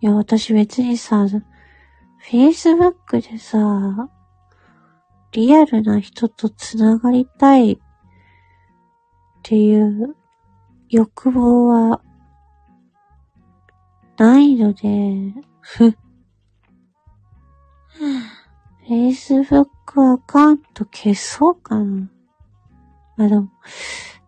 [0.00, 1.26] いや、私別にさ、
[2.30, 4.10] Facebook でさ、
[5.32, 7.78] リアルな人と繋がりたいっ
[9.42, 10.14] ていう
[10.88, 12.00] 欲望は
[14.16, 15.96] ないので、ふ
[18.88, 22.08] Facebook アカウント消そうかな。
[23.18, 23.48] あ、でも、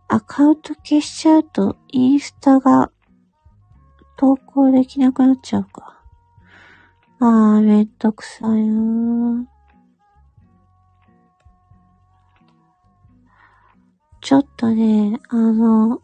[0.09, 2.91] アカウント消しちゃうとインスタが
[4.17, 6.03] 投稿できなくなっちゃうか。
[7.19, 9.47] あー、めんどくさいな
[14.21, 16.01] ちょっとね、あの、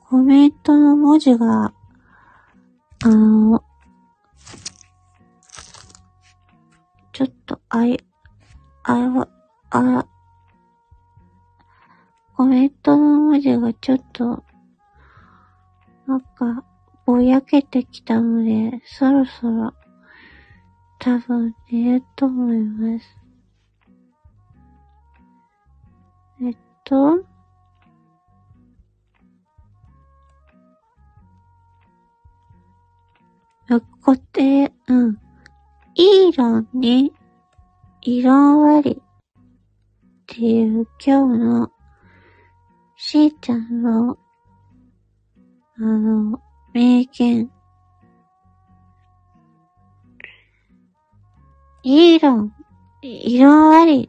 [0.00, 1.72] コメントの文字が、
[3.04, 3.64] あの、
[7.12, 7.98] ちょっと、あい、
[8.84, 9.28] あいは、
[9.70, 10.06] あ、
[12.36, 14.44] コメントの文字がちょっと、
[16.06, 16.64] なんか、
[17.04, 19.74] ぼやけてきたので、そろそろ、
[21.00, 23.18] 多分寝ると思います。
[26.40, 27.31] えっと、
[33.68, 35.18] 固定、うん。
[35.94, 37.12] イーロンに、
[38.00, 41.70] 異論ありっていう今日の
[42.96, 44.16] しーちゃんの、
[45.76, 46.40] あの、
[46.72, 47.50] 名言。
[51.82, 52.54] いい論、
[53.02, 54.08] 異論あり。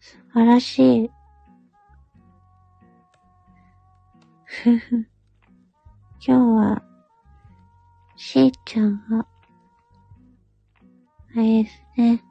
[0.00, 1.10] 素晴らしい。
[4.44, 5.06] ふふ。
[6.20, 6.82] 今日は、
[8.16, 9.26] しーちゃんが、
[11.36, 12.22] あれですね。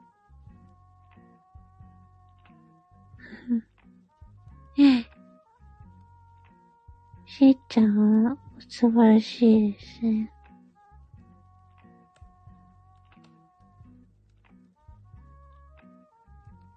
[4.78, 5.06] ええ。
[7.26, 8.38] しーちゃんは
[8.70, 10.32] 素晴らしいですね。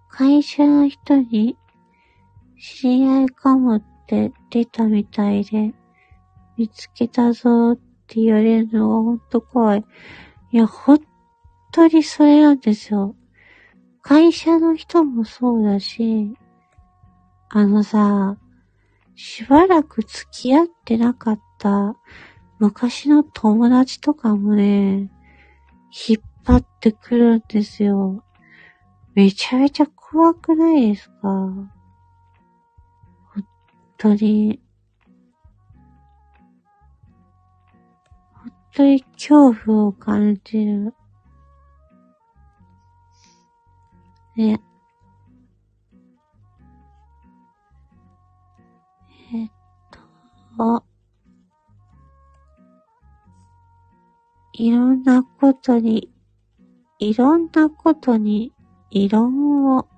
[0.09, 1.57] 会社の人に
[2.59, 5.75] 知り合いかもって出たみたいで、
[6.57, 7.77] 見つけたぞっ
[8.07, 9.85] って言われるのがほんと怖い。
[10.53, 11.01] いや、ほん
[11.73, 13.17] とにそれなんですよ。
[14.01, 16.37] 会社の人もそうだし、
[17.49, 18.39] あのさ、
[19.17, 21.97] しばらく付き合ってなかった
[22.61, 25.11] 昔の友達とかもね、
[26.09, 28.23] 引っ張ってくるんですよ。
[29.15, 31.29] めちゃめちゃ怖くないですか？
[31.29, 31.71] 本
[33.99, 34.61] 当に。
[38.77, 40.95] 本当に恐怖を感じる。
[44.37, 44.61] ね。
[49.33, 49.51] えっ
[50.59, 50.85] と、
[54.53, 56.13] いろんなことに、
[56.99, 58.53] いろんなことに、
[58.91, 59.89] 異論を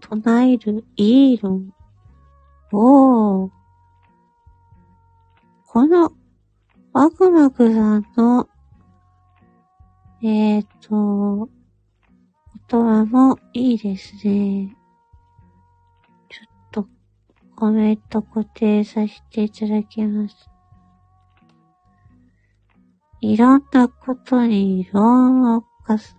[0.00, 1.72] 唱えるイーロン。
[2.72, 3.50] おー。
[5.68, 6.10] この、
[6.96, 8.48] ワグマグさんの、
[10.22, 11.50] えっ、ー、と、
[12.70, 14.74] 言葉もいいですね。
[16.30, 16.88] ちょっと
[17.54, 20.48] コメント固定させていただきます。
[23.20, 26.16] いろんなことに異論をかす、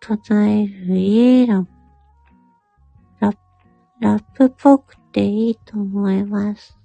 [0.00, 0.18] 唱
[0.50, 1.68] えるイーロン。
[3.20, 3.38] ラップ、
[4.00, 6.75] ラップっぽくていいと思います。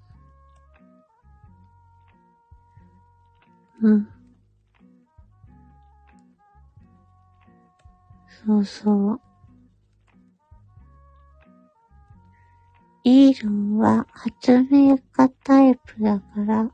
[3.81, 4.07] うん。
[8.45, 9.21] そうそう。
[13.03, 16.71] イーロンは発明家タイプだから、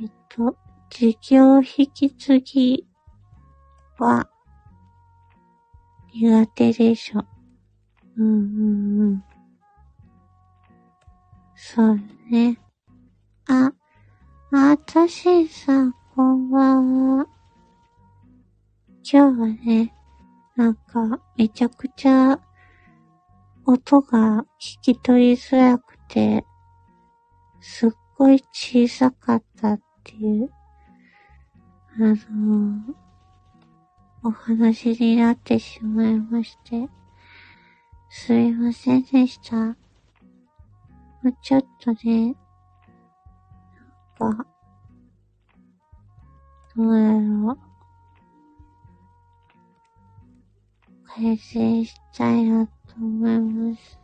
[0.00, 0.56] えっと、
[0.90, 2.86] 事業引き継ぎ
[3.98, 4.28] は
[6.12, 7.24] 苦手でしょ。
[8.16, 9.24] うんうんうん。
[11.54, 12.58] そうね。
[13.48, 13.72] あ、
[14.52, 17.26] あたしさん、こんばんは。
[19.08, 19.94] 今日はね、
[20.56, 22.40] なんか、めちゃくちゃ、
[23.64, 26.44] 音が聞き取りづらくて、
[27.60, 30.50] すっごい小さかったっていう、
[31.94, 32.94] あのー、
[34.24, 36.88] お話になってしまいまして、
[38.08, 39.56] すいませんでした。
[39.56, 39.74] も
[41.26, 42.34] うちょっとね、
[44.20, 44.28] ど
[46.82, 47.58] うやろう。
[51.06, 53.98] 改ししたいなと思います。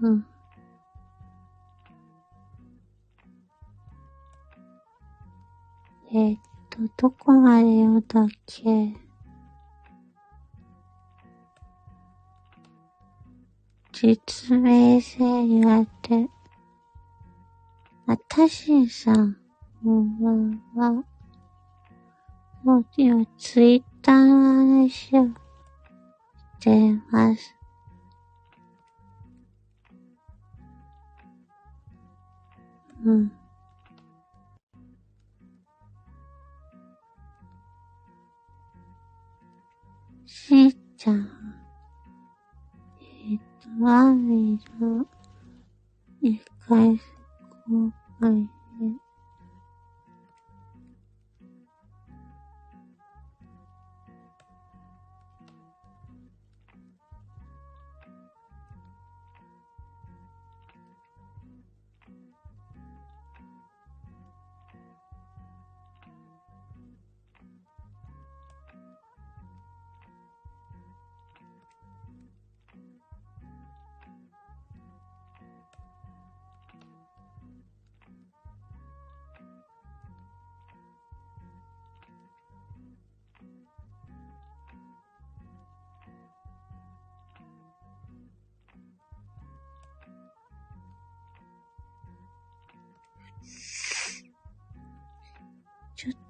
[0.00, 0.26] うん。
[6.12, 6.38] え、っ
[6.70, 9.05] と、どこまで読んだっけ？
[13.98, 15.24] 実名制
[15.80, 16.28] って。
[18.06, 19.34] あ、たしさん
[20.74, 20.90] は、
[22.62, 25.32] もう、今、ツイッターの話をし
[26.60, 27.56] てます。
[33.02, 33.32] うん。
[40.26, 41.45] しーちゃん
[43.78, 45.04] ワンウイが、
[46.22, 46.98] 一回
[47.66, 48.55] 公開。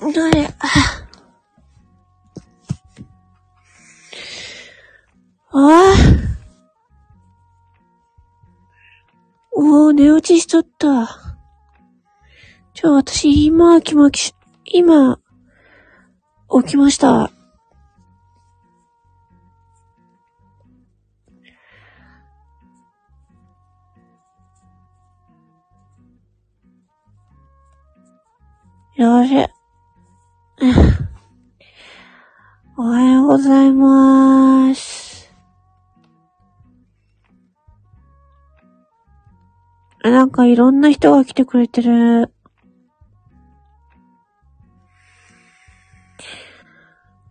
[0.00, 0.46] どれ、
[5.52, 5.94] ああ。
[9.52, 11.18] おー、寝落ちしとった。
[12.74, 14.34] ちょ、私、今、気持ち、
[14.66, 15.18] 今、
[16.62, 17.30] 起きました。
[28.96, 29.55] よし。
[32.78, 35.32] おはようございます。
[40.04, 42.30] なんかいろんな人が来てくれてる。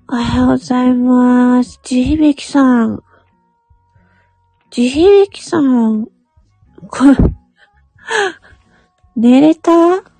[0.07, 1.79] おはようございます。
[1.83, 3.03] 地響きさん。
[4.71, 6.07] 地響きさん。
[6.87, 7.15] これ、
[9.15, 10.14] 寝れた？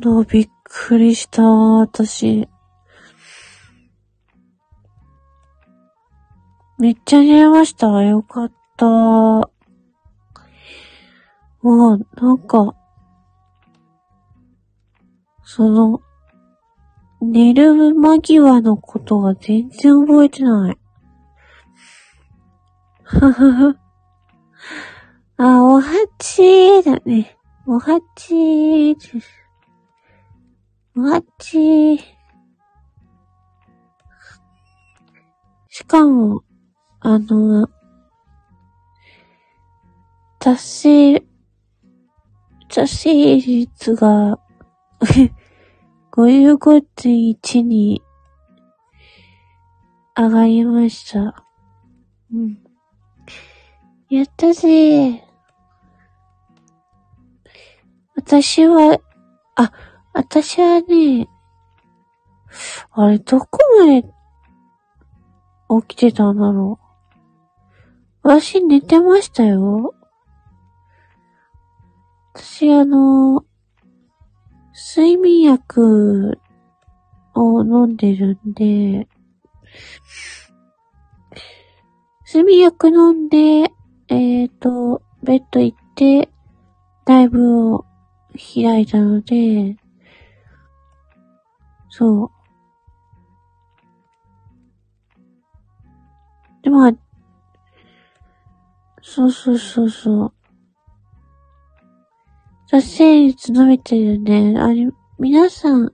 [0.00, 2.48] のびっくりした、私。
[6.78, 8.02] めっちゃ寝れました。
[8.02, 8.86] よかった。
[8.86, 9.50] も
[11.62, 12.74] う、なんか、
[15.44, 16.00] その、
[17.20, 20.78] 寝る間際のことが全然覚えてない。
[23.04, 23.76] ははは。
[25.36, 25.82] あ、おは
[26.18, 27.36] ちーだね。
[27.66, 29.39] おはちです。
[30.94, 31.98] マジ。
[35.68, 36.42] しかも、
[36.98, 37.68] あの、
[40.40, 41.24] 達成、
[42.68, 44.38] 達成率が
[46.12, 48.02] 55.1に
[50.16, 51.44] 上がりました。
[52.32, 52.58] うん。
[54.08, 55.24] やったぜ
[58.16, 59.00] 私は、
[59.54, 59.72] あ、
[60.12, 61.28] 私はね、
[62.92, 64.02] あれ、どこまで
[65.86, 68.28] 起きてたんだろう。
[68.28, 69.94] 私寝てましたよ。
[72.34, 73.44] 私あの、
[74.74, 76.38] 睡眠薬
[77.34, 79.08] を飲んでるんで、
[82.26, 83.72] 睡眠薬飲んで、
[84.08, 86.28] えっ、ー、と、ベッド行って、
[87.06, 87.84] ライブを
[88.36, 89.76] 開いたので、
[91.90, 92.30] そう。
[96.62, 96.96] でも、
[99.02, 100.32] そうそうそうそう。
[102.70, 104.58] 達成率伸びてるよね。
[104.58, 104.88] あれ、
[105.18, 105.92] 皆さん、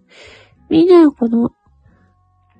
[0.68, 1.50] みんなのこの、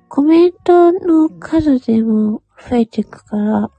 [0.09, 3.71] コメントの数でも増えていくから、は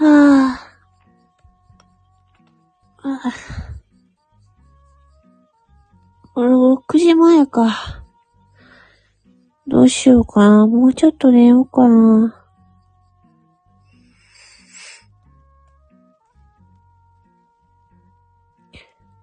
[0.00, 0.70] ぁ、あ。
[3.02, 3.69] ああ。
[6.34, 8.02] あれ、6時前か。
[9.66, 10.66] どうしようかな。
[10.66, 12.36] もうちょっと寝ようかな。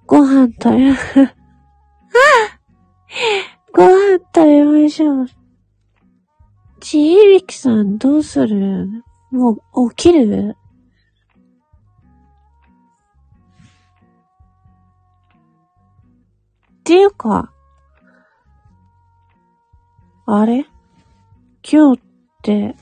[0.05, 0.93] ご飯食べ、
[3.73, 5.27] ご飯食べましょう。
[6.79, 9.03] ちいびきさんどうする？
[9.31, 10.55] もう起きる？
[16.87, 17.51] っていうか、
[20.25, 20.65] あれ？
[21.69, 22.03] 今日っ
[22.41, 22.77] て、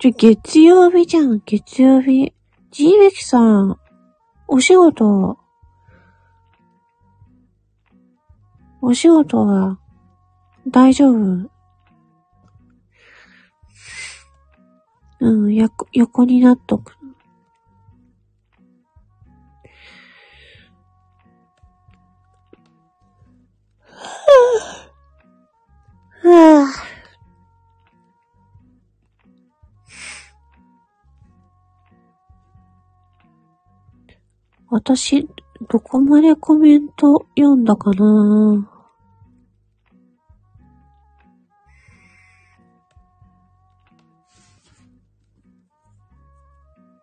[0.00, 2.34] ちょ、月曜日じゃん、月曜日。
[2.72, 3.78] ジーベキさん、
[4.48, 5.38] お仕事、
[8.82, 9.78] お仕事は、
[10.66, 11.48] 大丈夫？
[15.20, 16.96] うん、や、横になっとく。
[26.22, 26.90] はぁ。
[34.72, 35.28] 私、
[35.68, 38.70] どこまでコメント読んだかな？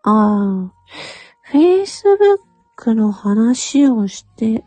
[0.04, 0.72] ああ、
[1.52, 4.64] Facebook の話をして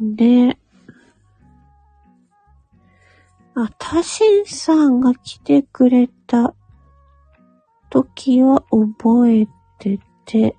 [0.00, 0.56] で、
[3.54, 6.54] あ、タシンさんが来てくれた
[7.90, 10.56] 時は覚えてて、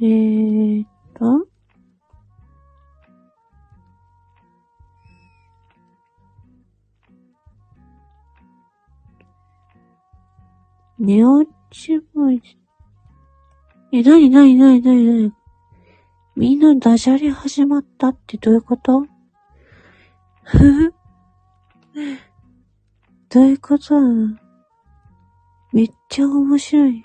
[0.00, 1.53] えーっと、
[11.04, 12.56] 寝落ちボイス。
[13.92, 15.32] え、なになになになになに
[16.34, 19.06] みんなダジャレ始まったってどういうこと？
[20.44, 20.94] ふふ？
[23.28, 23.94] どういうこと
[25.72, 27.04] めっちゃ面白い。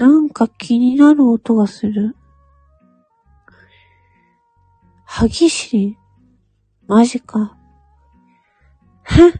[0.00, 2.16] なんか気になる音がする。
[5.04, 5.98] 歯ぎしり
[6.86, 7.54] マジか。
[9.04, 9.32] へっ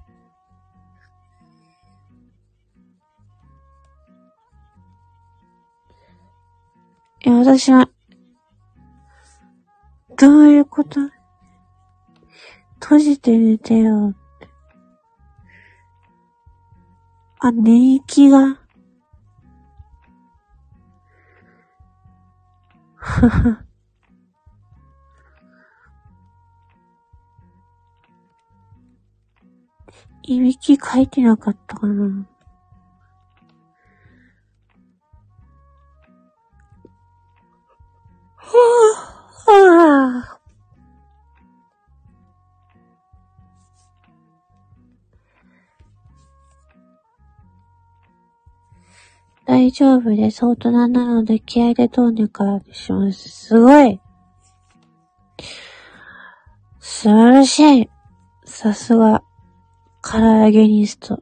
[7.22, 7.88] いや、私は、
[10.18, 11.00] どういうこと？
[12.80, 14.14] 閉じて寝てよ。
[17.38, 18.59] あ、寝息が。
[30.22, 32.26] いびき書いてなかったかな。
[38.36, 40.39] はぁ、はぁ。
[49.50, 50.46] 大丈夫です。
[50.46, 53.28] 大人なので気合でどうにかします。
[53.28, 54.00] すごい
[56.78, 57.90] 素晴らしい
[58.44, 59.24] さすが、
[60.02, 61.20] 唐揚げニスト。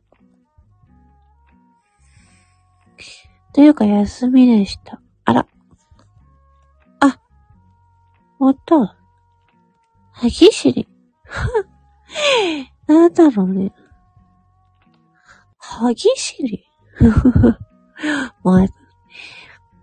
[3.55, 5.01] というか休みでした。
[5.25, 5.47] あら。
[7.01, 7.21] あ、
[8.41, 8.91] おっと。
[10.13, 10.87] 歯ぎしり。
[12.87, 13.73] なんだろうね。
[15.57, 16.67] 歯ぎしり
[16.99, 17.68] ふふふ
[18.45, 18.67] まあ、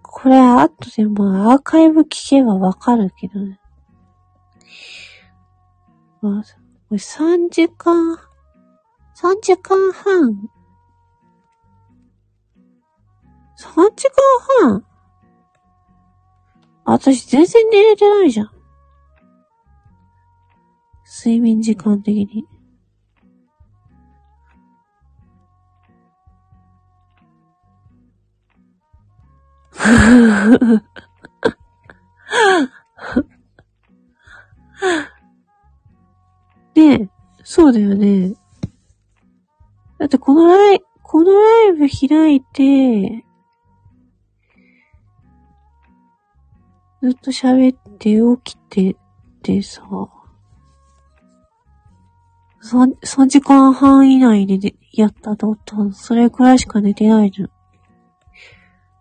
[0.01, 3.59] これ後でもアーカイブ聞けばわかるけどね。
[6.21, 6.49] まあ、こ
[6.91, 8.17] れ3時間、
[9.15, 10.49] 3時間半。
[13.57, 14.09] 3時
[14.61, 14.85] 間半？
[16.83, 18.51] 私全然寝れてないじゃん。
[21.23, 22.47] 睡眠時間的に。
[36.75, 37.09] ねえ、
[37.43, 38.33] そうだよね。
[39.97, 43.25] だってこのライ、このライブ開いて、
[47.01, 48.97] ずっと喋って起きて
[49.43, 49.81] てさ、
[52.63, 55.55] 3、3時間半以内でやったと、
[55.93, 57.49] それくらいしか寝てないじゃん。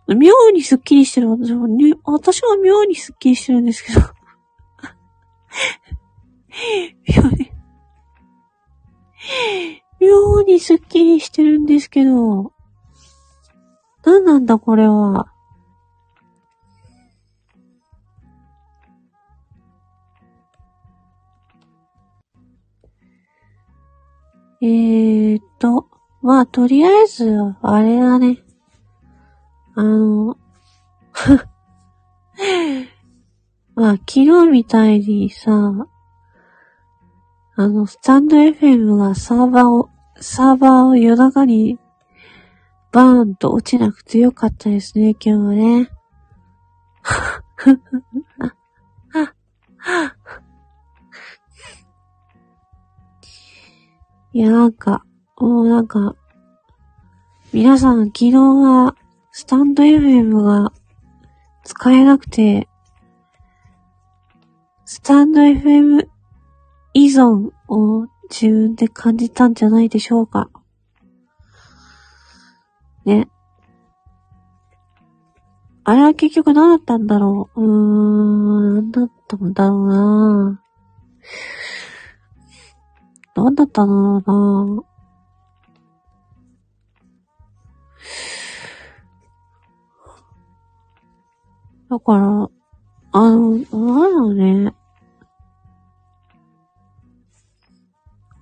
[0.09, 1.31] 妙にスッキリしてる。
[1.31, 1.67] 私は、
[2.05, 4.01] 私は妙にスッキリしてるんですけど。
[7.09, 7.53] 妙に、
[10.01, 12.53] 妙にスッキリしてるんですけど。
[14.05, 15.31] 何なんだこれは。
[24.61, 25.89] えーと、
[26.23, 28.44] まあ、とりあえず、あれだね。
[29.77, 30.39] あの、
[33.75, 35.51] まあ、昨日みたいにさ、
[37.57, 41.81] あの、スタンド FM がサーバーを、サーバーを夜中に
[42.93, 45.91] バーンと落ちなくてよかったですね、今日はね。
[54.33, 55.05] いや、なんか、
[55.37, 56.15] もうなんか、
[57.53, 58.95] 皆さん昨日は
[59.37, 60.73] スタンド FM が
[61.65, 62.69] 使えなくて、
[64.85, 66.07] スタンド FM
[66.93, 70.51] 依存を自分で感じたんじゃないでしょうか。
[73.05, 73.29] ね。
[75.83, 77.61] あれは結局何だったんだろう？
[77.61, 80.63] うーん、何だったんだろうな
[83.35, 84.94] 何だったんだろうな？
[91.95, 92.51] だから、
[93.13, 94.75] あの、なんだろね。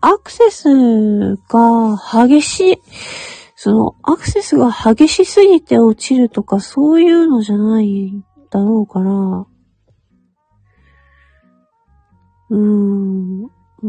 [0.00, 2.78] アクセスが激しい、
[3.54, 13.42] その、アクセスが激しすぎて落ちるとか、そういうのじゃないだろうから、うーん、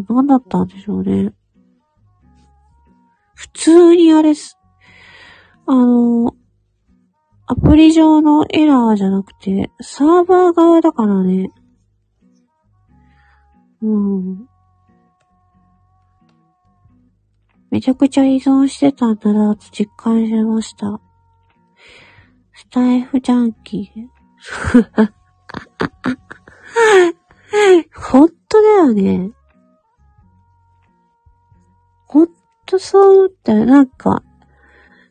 [0.10, 1.34] 何だったんでしょうね。
[3.34, 4.58] 普通にあれす、
[5.68, 6.36] あの、
[7.46, 11.52] アプリ上のエラーじゃなくて、サーバー側だからね。
[13.82, 14.48] うん。
[17.70, 21.02] めちゃくちゃ依存してたんだなと実感しました。
[22.54, 24.08] スタイフジャンキー。
[27.94, 29.32] ほんとだよね。
[32.06, 32.28] ほん
[32.66, 33.66] とそう思ったよ。
[33.66, 34.24] なんか、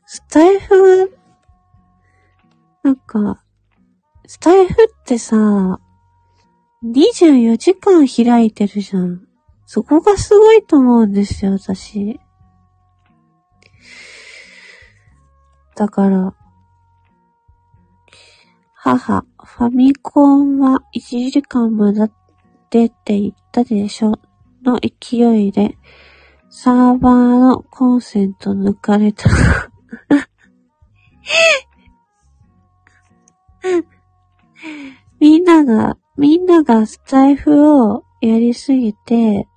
[0.07, 1.19] スタイフ、
[2.83, 3.45] なんか、
[4.27, 5.37] スタイフってさ、
[6.85, 9.27] 24時間開いてるじゃん。
[9.67, 12.19] そこがすごいと思うんですよ、私。
[15.77, 16.35] だから、
[18.75, 22.13] 母、ファミコンは1時間もだっ
[22.69, 24.19] てって言ったでしょ
[24.65, 25.79] の勢いで、
[26.51, 29.31] サーバーのコンセント抜かれた。
[35.21, 39.49] みんなが、みんながスタイフをやりすぎて、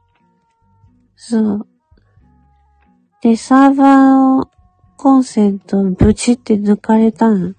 [1.16, 1.68] そう。
[3.22, 3.88] で、サーバー
[4.38, 4.52] の
[4.98, 7.56] コンセントブチって抜かれたの。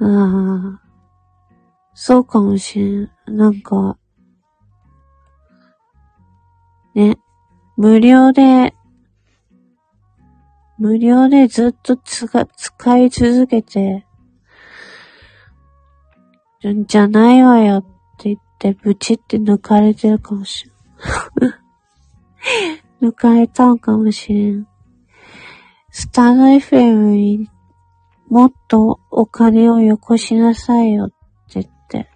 [0.00, 0.80] ああ、
[1.94, 3.10] そうかもしれん。
[3.26, 3.98] なんか、
[6.94, 7.18] ね、
[7.76, 8.74] 無料で、
[10.84, 14.04] 無料でずっとつが使い続けて、
[16.60, 17.84] じゃないわよっ
[18.18, 20.66] て言って、ブチって抜かれてるかもし
[21.40, 21.54] れん。
[23.08, 24.68] 抜かれたんかもしれん。
[25.88, 27.50] スタンド FM に
[28.28, 31.08] もっとお金をよこしなさいよっ
[31.48, 32.10] て言って。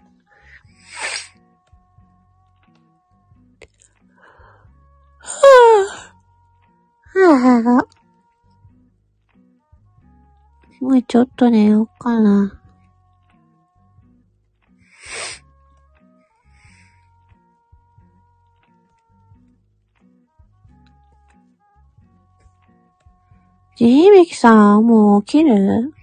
[5.21, 7.98] はぁ、はぁ、はぁ。
[10.81, 12.55] もうちょっと寝ようかな。
[23.77, 25.95] 地響さん、もう起きる？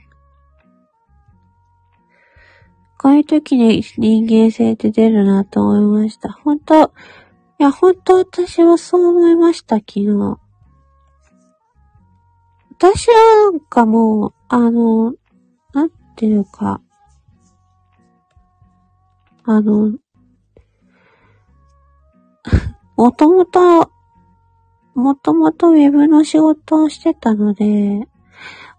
[2.98, 6.32] こういう時に人間性って出るなと思いました。
[6.32, 6.88] 本当い
[7.60, 10.38] や、本当私はそう思いました、昨日。
[12.78, 15.14] 私はなんかもう、あの、
[15.74, 16.82] なんていうか、
[19.44, 19.92] あの、
[22.98, 23.92] もともと
[24.96, 28.08] もともとウェブの仕事をしてたので、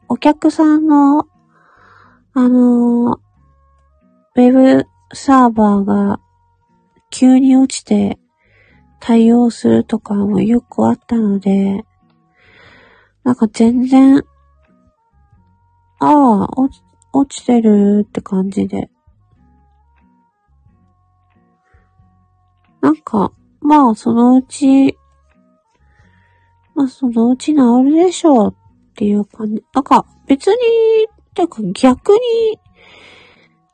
[0.08, 1.26] お客さんの、
[2.32, 6.20] あの、ウェブサーバーが
[7.10, 8.18] 急に落ちて
[8.98, 11.84] 対応するとかもよくあったので、
[13.22, 14.24] なんか全然、
[15.99, 18.91] ああ、落ち、落ちてるって感じで。
[22.81, 24.97] なんか、まあ、そのうち、
[26.75, 28.55] まあ、そのうち治るでしょう
[28.91, 29.65] っていう感じ。
[29.73, 30.57] なんか、別に、
[31.34, 32.18] てか逆に、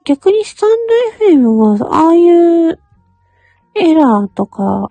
[0.05, 0.71] 逆にスタン
[1.19, 2.81] ド FM が、ああいう
[3.75, 4.89] エラーとか、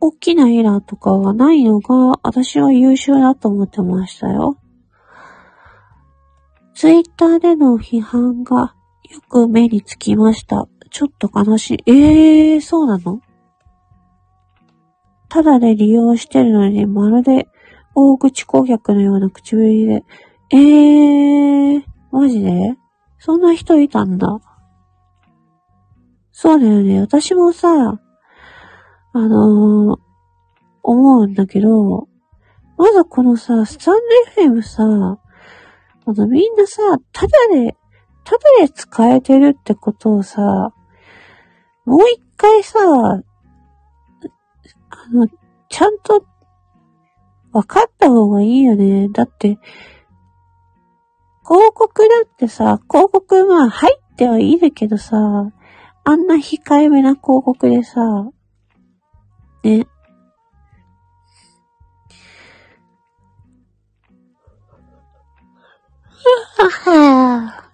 [0.00, 4.56] 大きなエラーとかはないのが、私は優秀だと思ってましたよ。
[6.78, 8.72] ツイッターでの批判が
[9.10, 10.68] よく目につきました。
[10.92, 11.82] ちょっと悲しい。
[11.86, 13.20] ええー、そうなの？
[15.28, 17.48] ただで利用してるのに、まるで
[17.96, 20.04] 大口顧客のような口ぶりで、
[20.52, 21.82] えー、
[22.12, 22.76] マジで？
[23.18, 24.38] そんな人いたんだ。
[26.30, 27.00] そうだよね。
[27.00, 27.68] 私もさ、
[29.14, 30.00] あのー、
[30.84, 32.06] 思うんだけど、
[32.76, 33.98] まだこのさ、スタン
[34.36, 35.18] ド FM さ、
[36.08, 36.80] あのみんなさ、
[37.12, 37.76] ただで、
[38.24, 40.72] ただで使えてるってことをさ、
[41.84, 43.22] もう一回さ、あ
[45.12, 45.28] の、
[45.68, 46.24] ちゃんと、
[47.52, 49.08] 分かった方がいいよね。
[49.10, 49.58] だって、
[51.46, 55.16] 広告だってさ、広告まあ入ってはいるけどさ、
[56.04, 58.00] あんな控えめな広告でさ、
[59.62, 59.86] ね。
[66.58, 67.64] は は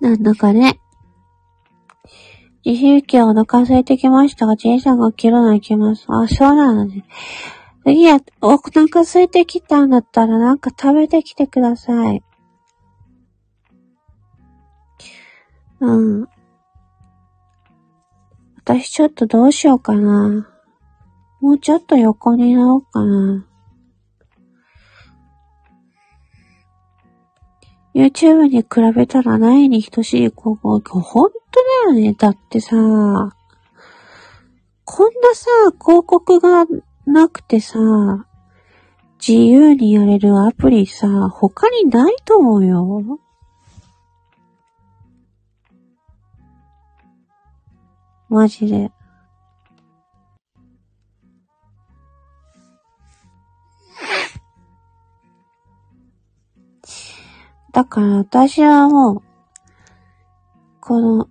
[0.00, 0.78] なんだかね。
[2.64, 6.06] 自習期はお腹空いてきましたが、じいさんが切らないきます。
[6.08, 7.04] あ、そうなのね。
[7.86, 12.22] いや、お腹空いてきたんだったらなんか食べてきてください。
[15.80, 16.28] うん。
[18.56, 20.48] 私ちょっとどうしようかな。
[21.40, 23.46] もうちょっと横になろうかな。
[27.96, 31.00] YouTube に比べたらないに等しい広告。
[31.00, 31.38] ほんと
[31.86, 32.12] だよね。
[32.12, 32.76] だってさ、
[34.84, 35.46] こんなさ、
[35.82, 36.66] 広告が
[37.06, 37.78] なくてさ、
[39.18, 43.18] 自由にやれるアプリさ、他にないと思うよ。
[48.28, 48.92] マジで。
[57.76, 59.22] だから私はもう、
[60.80, 61.28] この、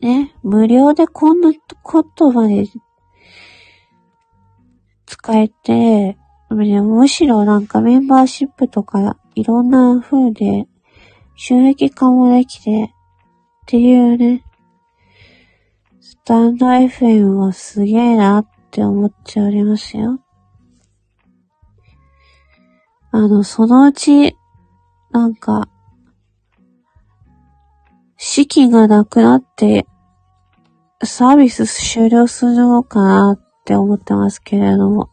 [0.00, 1.52] ね、無料でこんな
[1.84, 2.64] ことまで
[5.06, 6.18] 使えて、
[6.50, 10.66] むしろなんかメンバーシップとかいろんな風で
[11.36, 12.88] 収益化もできてっ
[13.66, 14.42] ていうね、
[16.00, 20.18] スタンド FM はすげえなって思っておりますよ。
[23.12, 24.36] あの、そのうち
[25.18, 25.68] なんか、
[28.16, 29.84] 資金がなくなって、
[31.02, 35.10] サービス終了するのかなって思ってますけれども。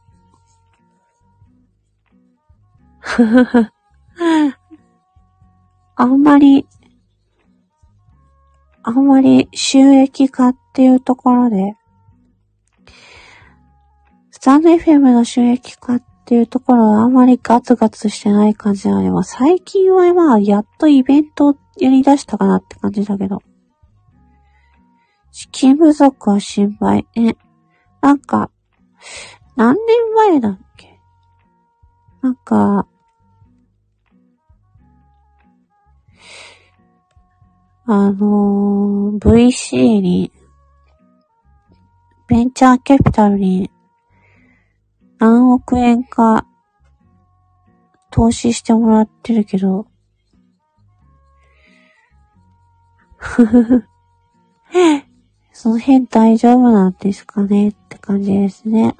[5.95, 6.67] あんまり、
[8.83, 11.75] あんまり収益化っていうところで、
[14.29, 23.43] スタンド FM の収益化っっていうところはあんまりガツガツしてない感じなので、まあ、最近はまあ、やっとイベントをやり出したかなって感じだけど。
[25.31, 27.05] 資金不足は心配。
[27.15, 27.37] ね。
[28.01, 28.49] なんか、
[29.55, 30.99] 何年前だっけ？
[32.23, 32.87] なんか、
[37.85, 40.31] あのー、VC に、
[42.27, 43.69] ベンチャーキャピタルに
[45.25, 46.45] 何億円か
[48.11, 49.87] 投資してもらってるけど、
[53.17, 53.83] ふふふ。
[55.51, 58.95] その辺大丈夫なんですかねって感じですね。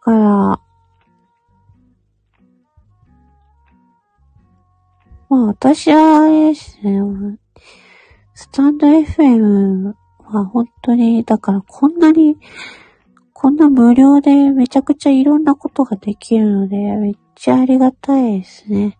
[0.00, 0.60] から、ま
[5.30, 7.38] あ私はあれですね、
[8.34, 9.94] スタンド FM
[10.30, 12.38] は本当に、だからこんなに、
[13.32, 18.98] こんな無料でめちゃくちゃいろんなことができるので、めっちゃありがたいですね。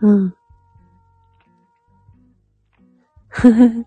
[0.00, 0.34] うん。
[3.28, 3.86] ふふ。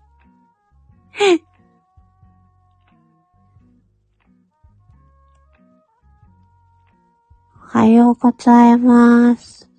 [7.72, 9.70] おはようございます。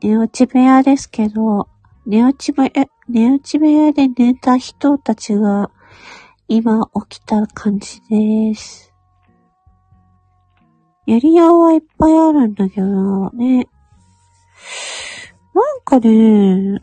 [0.00, 1.68] 寝落ち部屋ですけど、
[2.08, 2.70] 寝落ち部屋、
[3.08, 5.72] 寝落ち部屋で寝た人たちが
[6.46, 8.94] 今起きた感じです。
[11.04, 13.68] やりやはいっぱいあるんだけどね。
[15.52, 16.80] なんかね、なん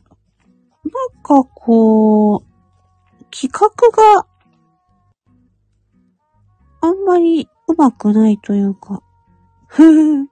[1.24, 2.44] かこう、
[3.32, 4.28] 企画が
[6.82, 9.02] あんまりうまくないというか、
[9.78, 10.30] 企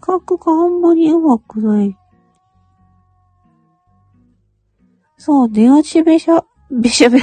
[0.00, 1.96] 画があんまりうまくない。
[5.24, 7.20] そう、寝落ちべしゃ、べしゃべ、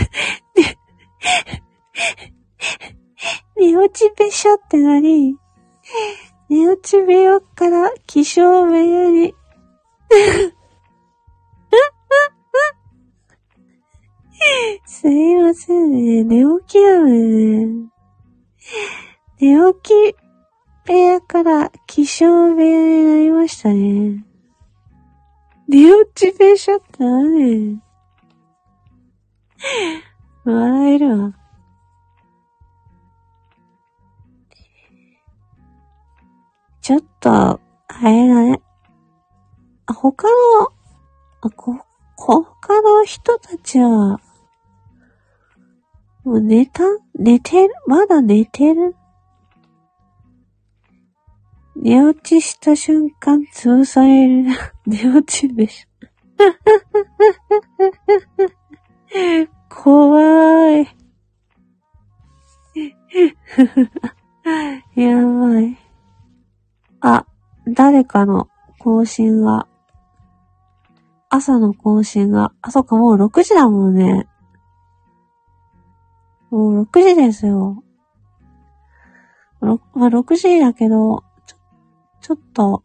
[3.57, 5.35] 寝落ちべしゃって何
[6.47, 9.35] 寝落ち部屋から起床部屋に
[14.85, 16.23] すいませんね。
[16.23, 17.89] 寝起きなのね。
[19.41, 20.15] 寝起き
[20.87, 24.23] 部屋から起床部屋になりましたね。
[25.67, 27.89] 寝落ち部屋って何
[30.45, 31.33] 笑えるわ。
[36.81, 37.59] ちょっと、あ
[38.03, 38.61] れだね。
[39.88, 40.71] 他の、
[41.41, 41.77] あ、こ、
[42.15, 44.19] 他の人たちは、
[46.23, 46.83] もう寝た
[47.15, 47.73] 寝てる？
[47.88, 48.95] まだ寝てる？
[51.75, 54.51] 寝落ちした瞬間潰される。
[54.85, 55.89] 寝落ちでしょ。
[59.69, 60.95] 怖い。
[64.95, 65.77] やばい。
[67.01, 67.25] あ、
[67.67, 69.67] 誰かの更新が
[71.29, 74.27] 朝の更新が、あ、そっか、もう6時だもんね。
[76.49, 77.83] もう6時ですよ。
[79.61, 81.57] ろまあ、6時だけど、ちょ、
[82.21, 82.83] ちょっと、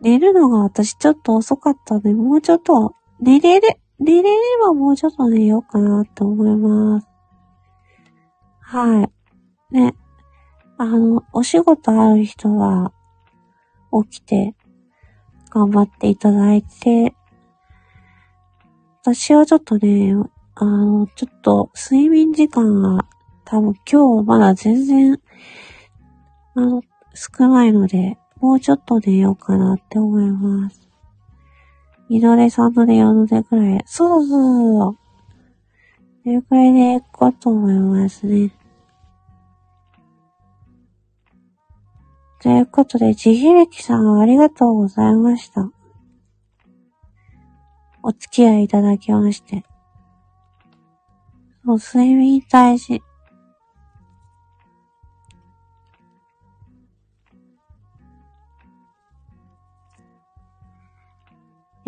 [0.00, 7.08] 寝るのが私ちょっと遅かったので、もうちょっと、寝れれ、寝れればもうちょっと寝ようかなって思います。
[8.60, 9.74] はい。
[9.74, 9.94] ね。
[10.76, 12.92] あの、お仕事ある人は、
[14.04, 14.54] 起きて、
[15.50, 17.14] 頑張っていただいて、
[19.02, 20.14] 私はちょっとね、
[20.54, 23.06] あの、ちょっと睡眠時間が
[23.44, 25.20] 多分今日まだ全然、
[26.54, 26.82] あの、
[27.14, 30.87] 少ないので、もうちょっと寝ようかなって思います。
[32.08, 33.82] 二度寝三度寝四度寝くらい。
[33.86, 34.98] そうそうそう。
[36.24, 38.50] それくらいで行こうと思いますね。
[42.40, 45.70] ということで、自費歴さんありがとうございました。
[48.02, 49.64] お付き合いいただきまして。
[51.64, 53.02] そう、睡眠大事。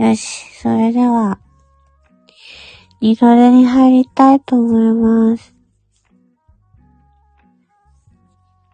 [0.01, 1.39] よし、それでは、
[3.03, 5.55] 二度寝に入りたいと思います。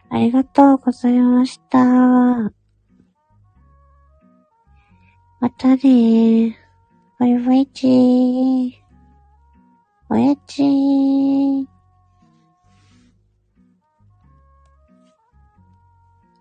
[0.09, 1.83] ありがとうございました。
[1.83, 2.53] ま
[5.57, 6.53] たねー。
[7.19, 8.71] バイバイチー。
[10.09, 11.76] おやちー。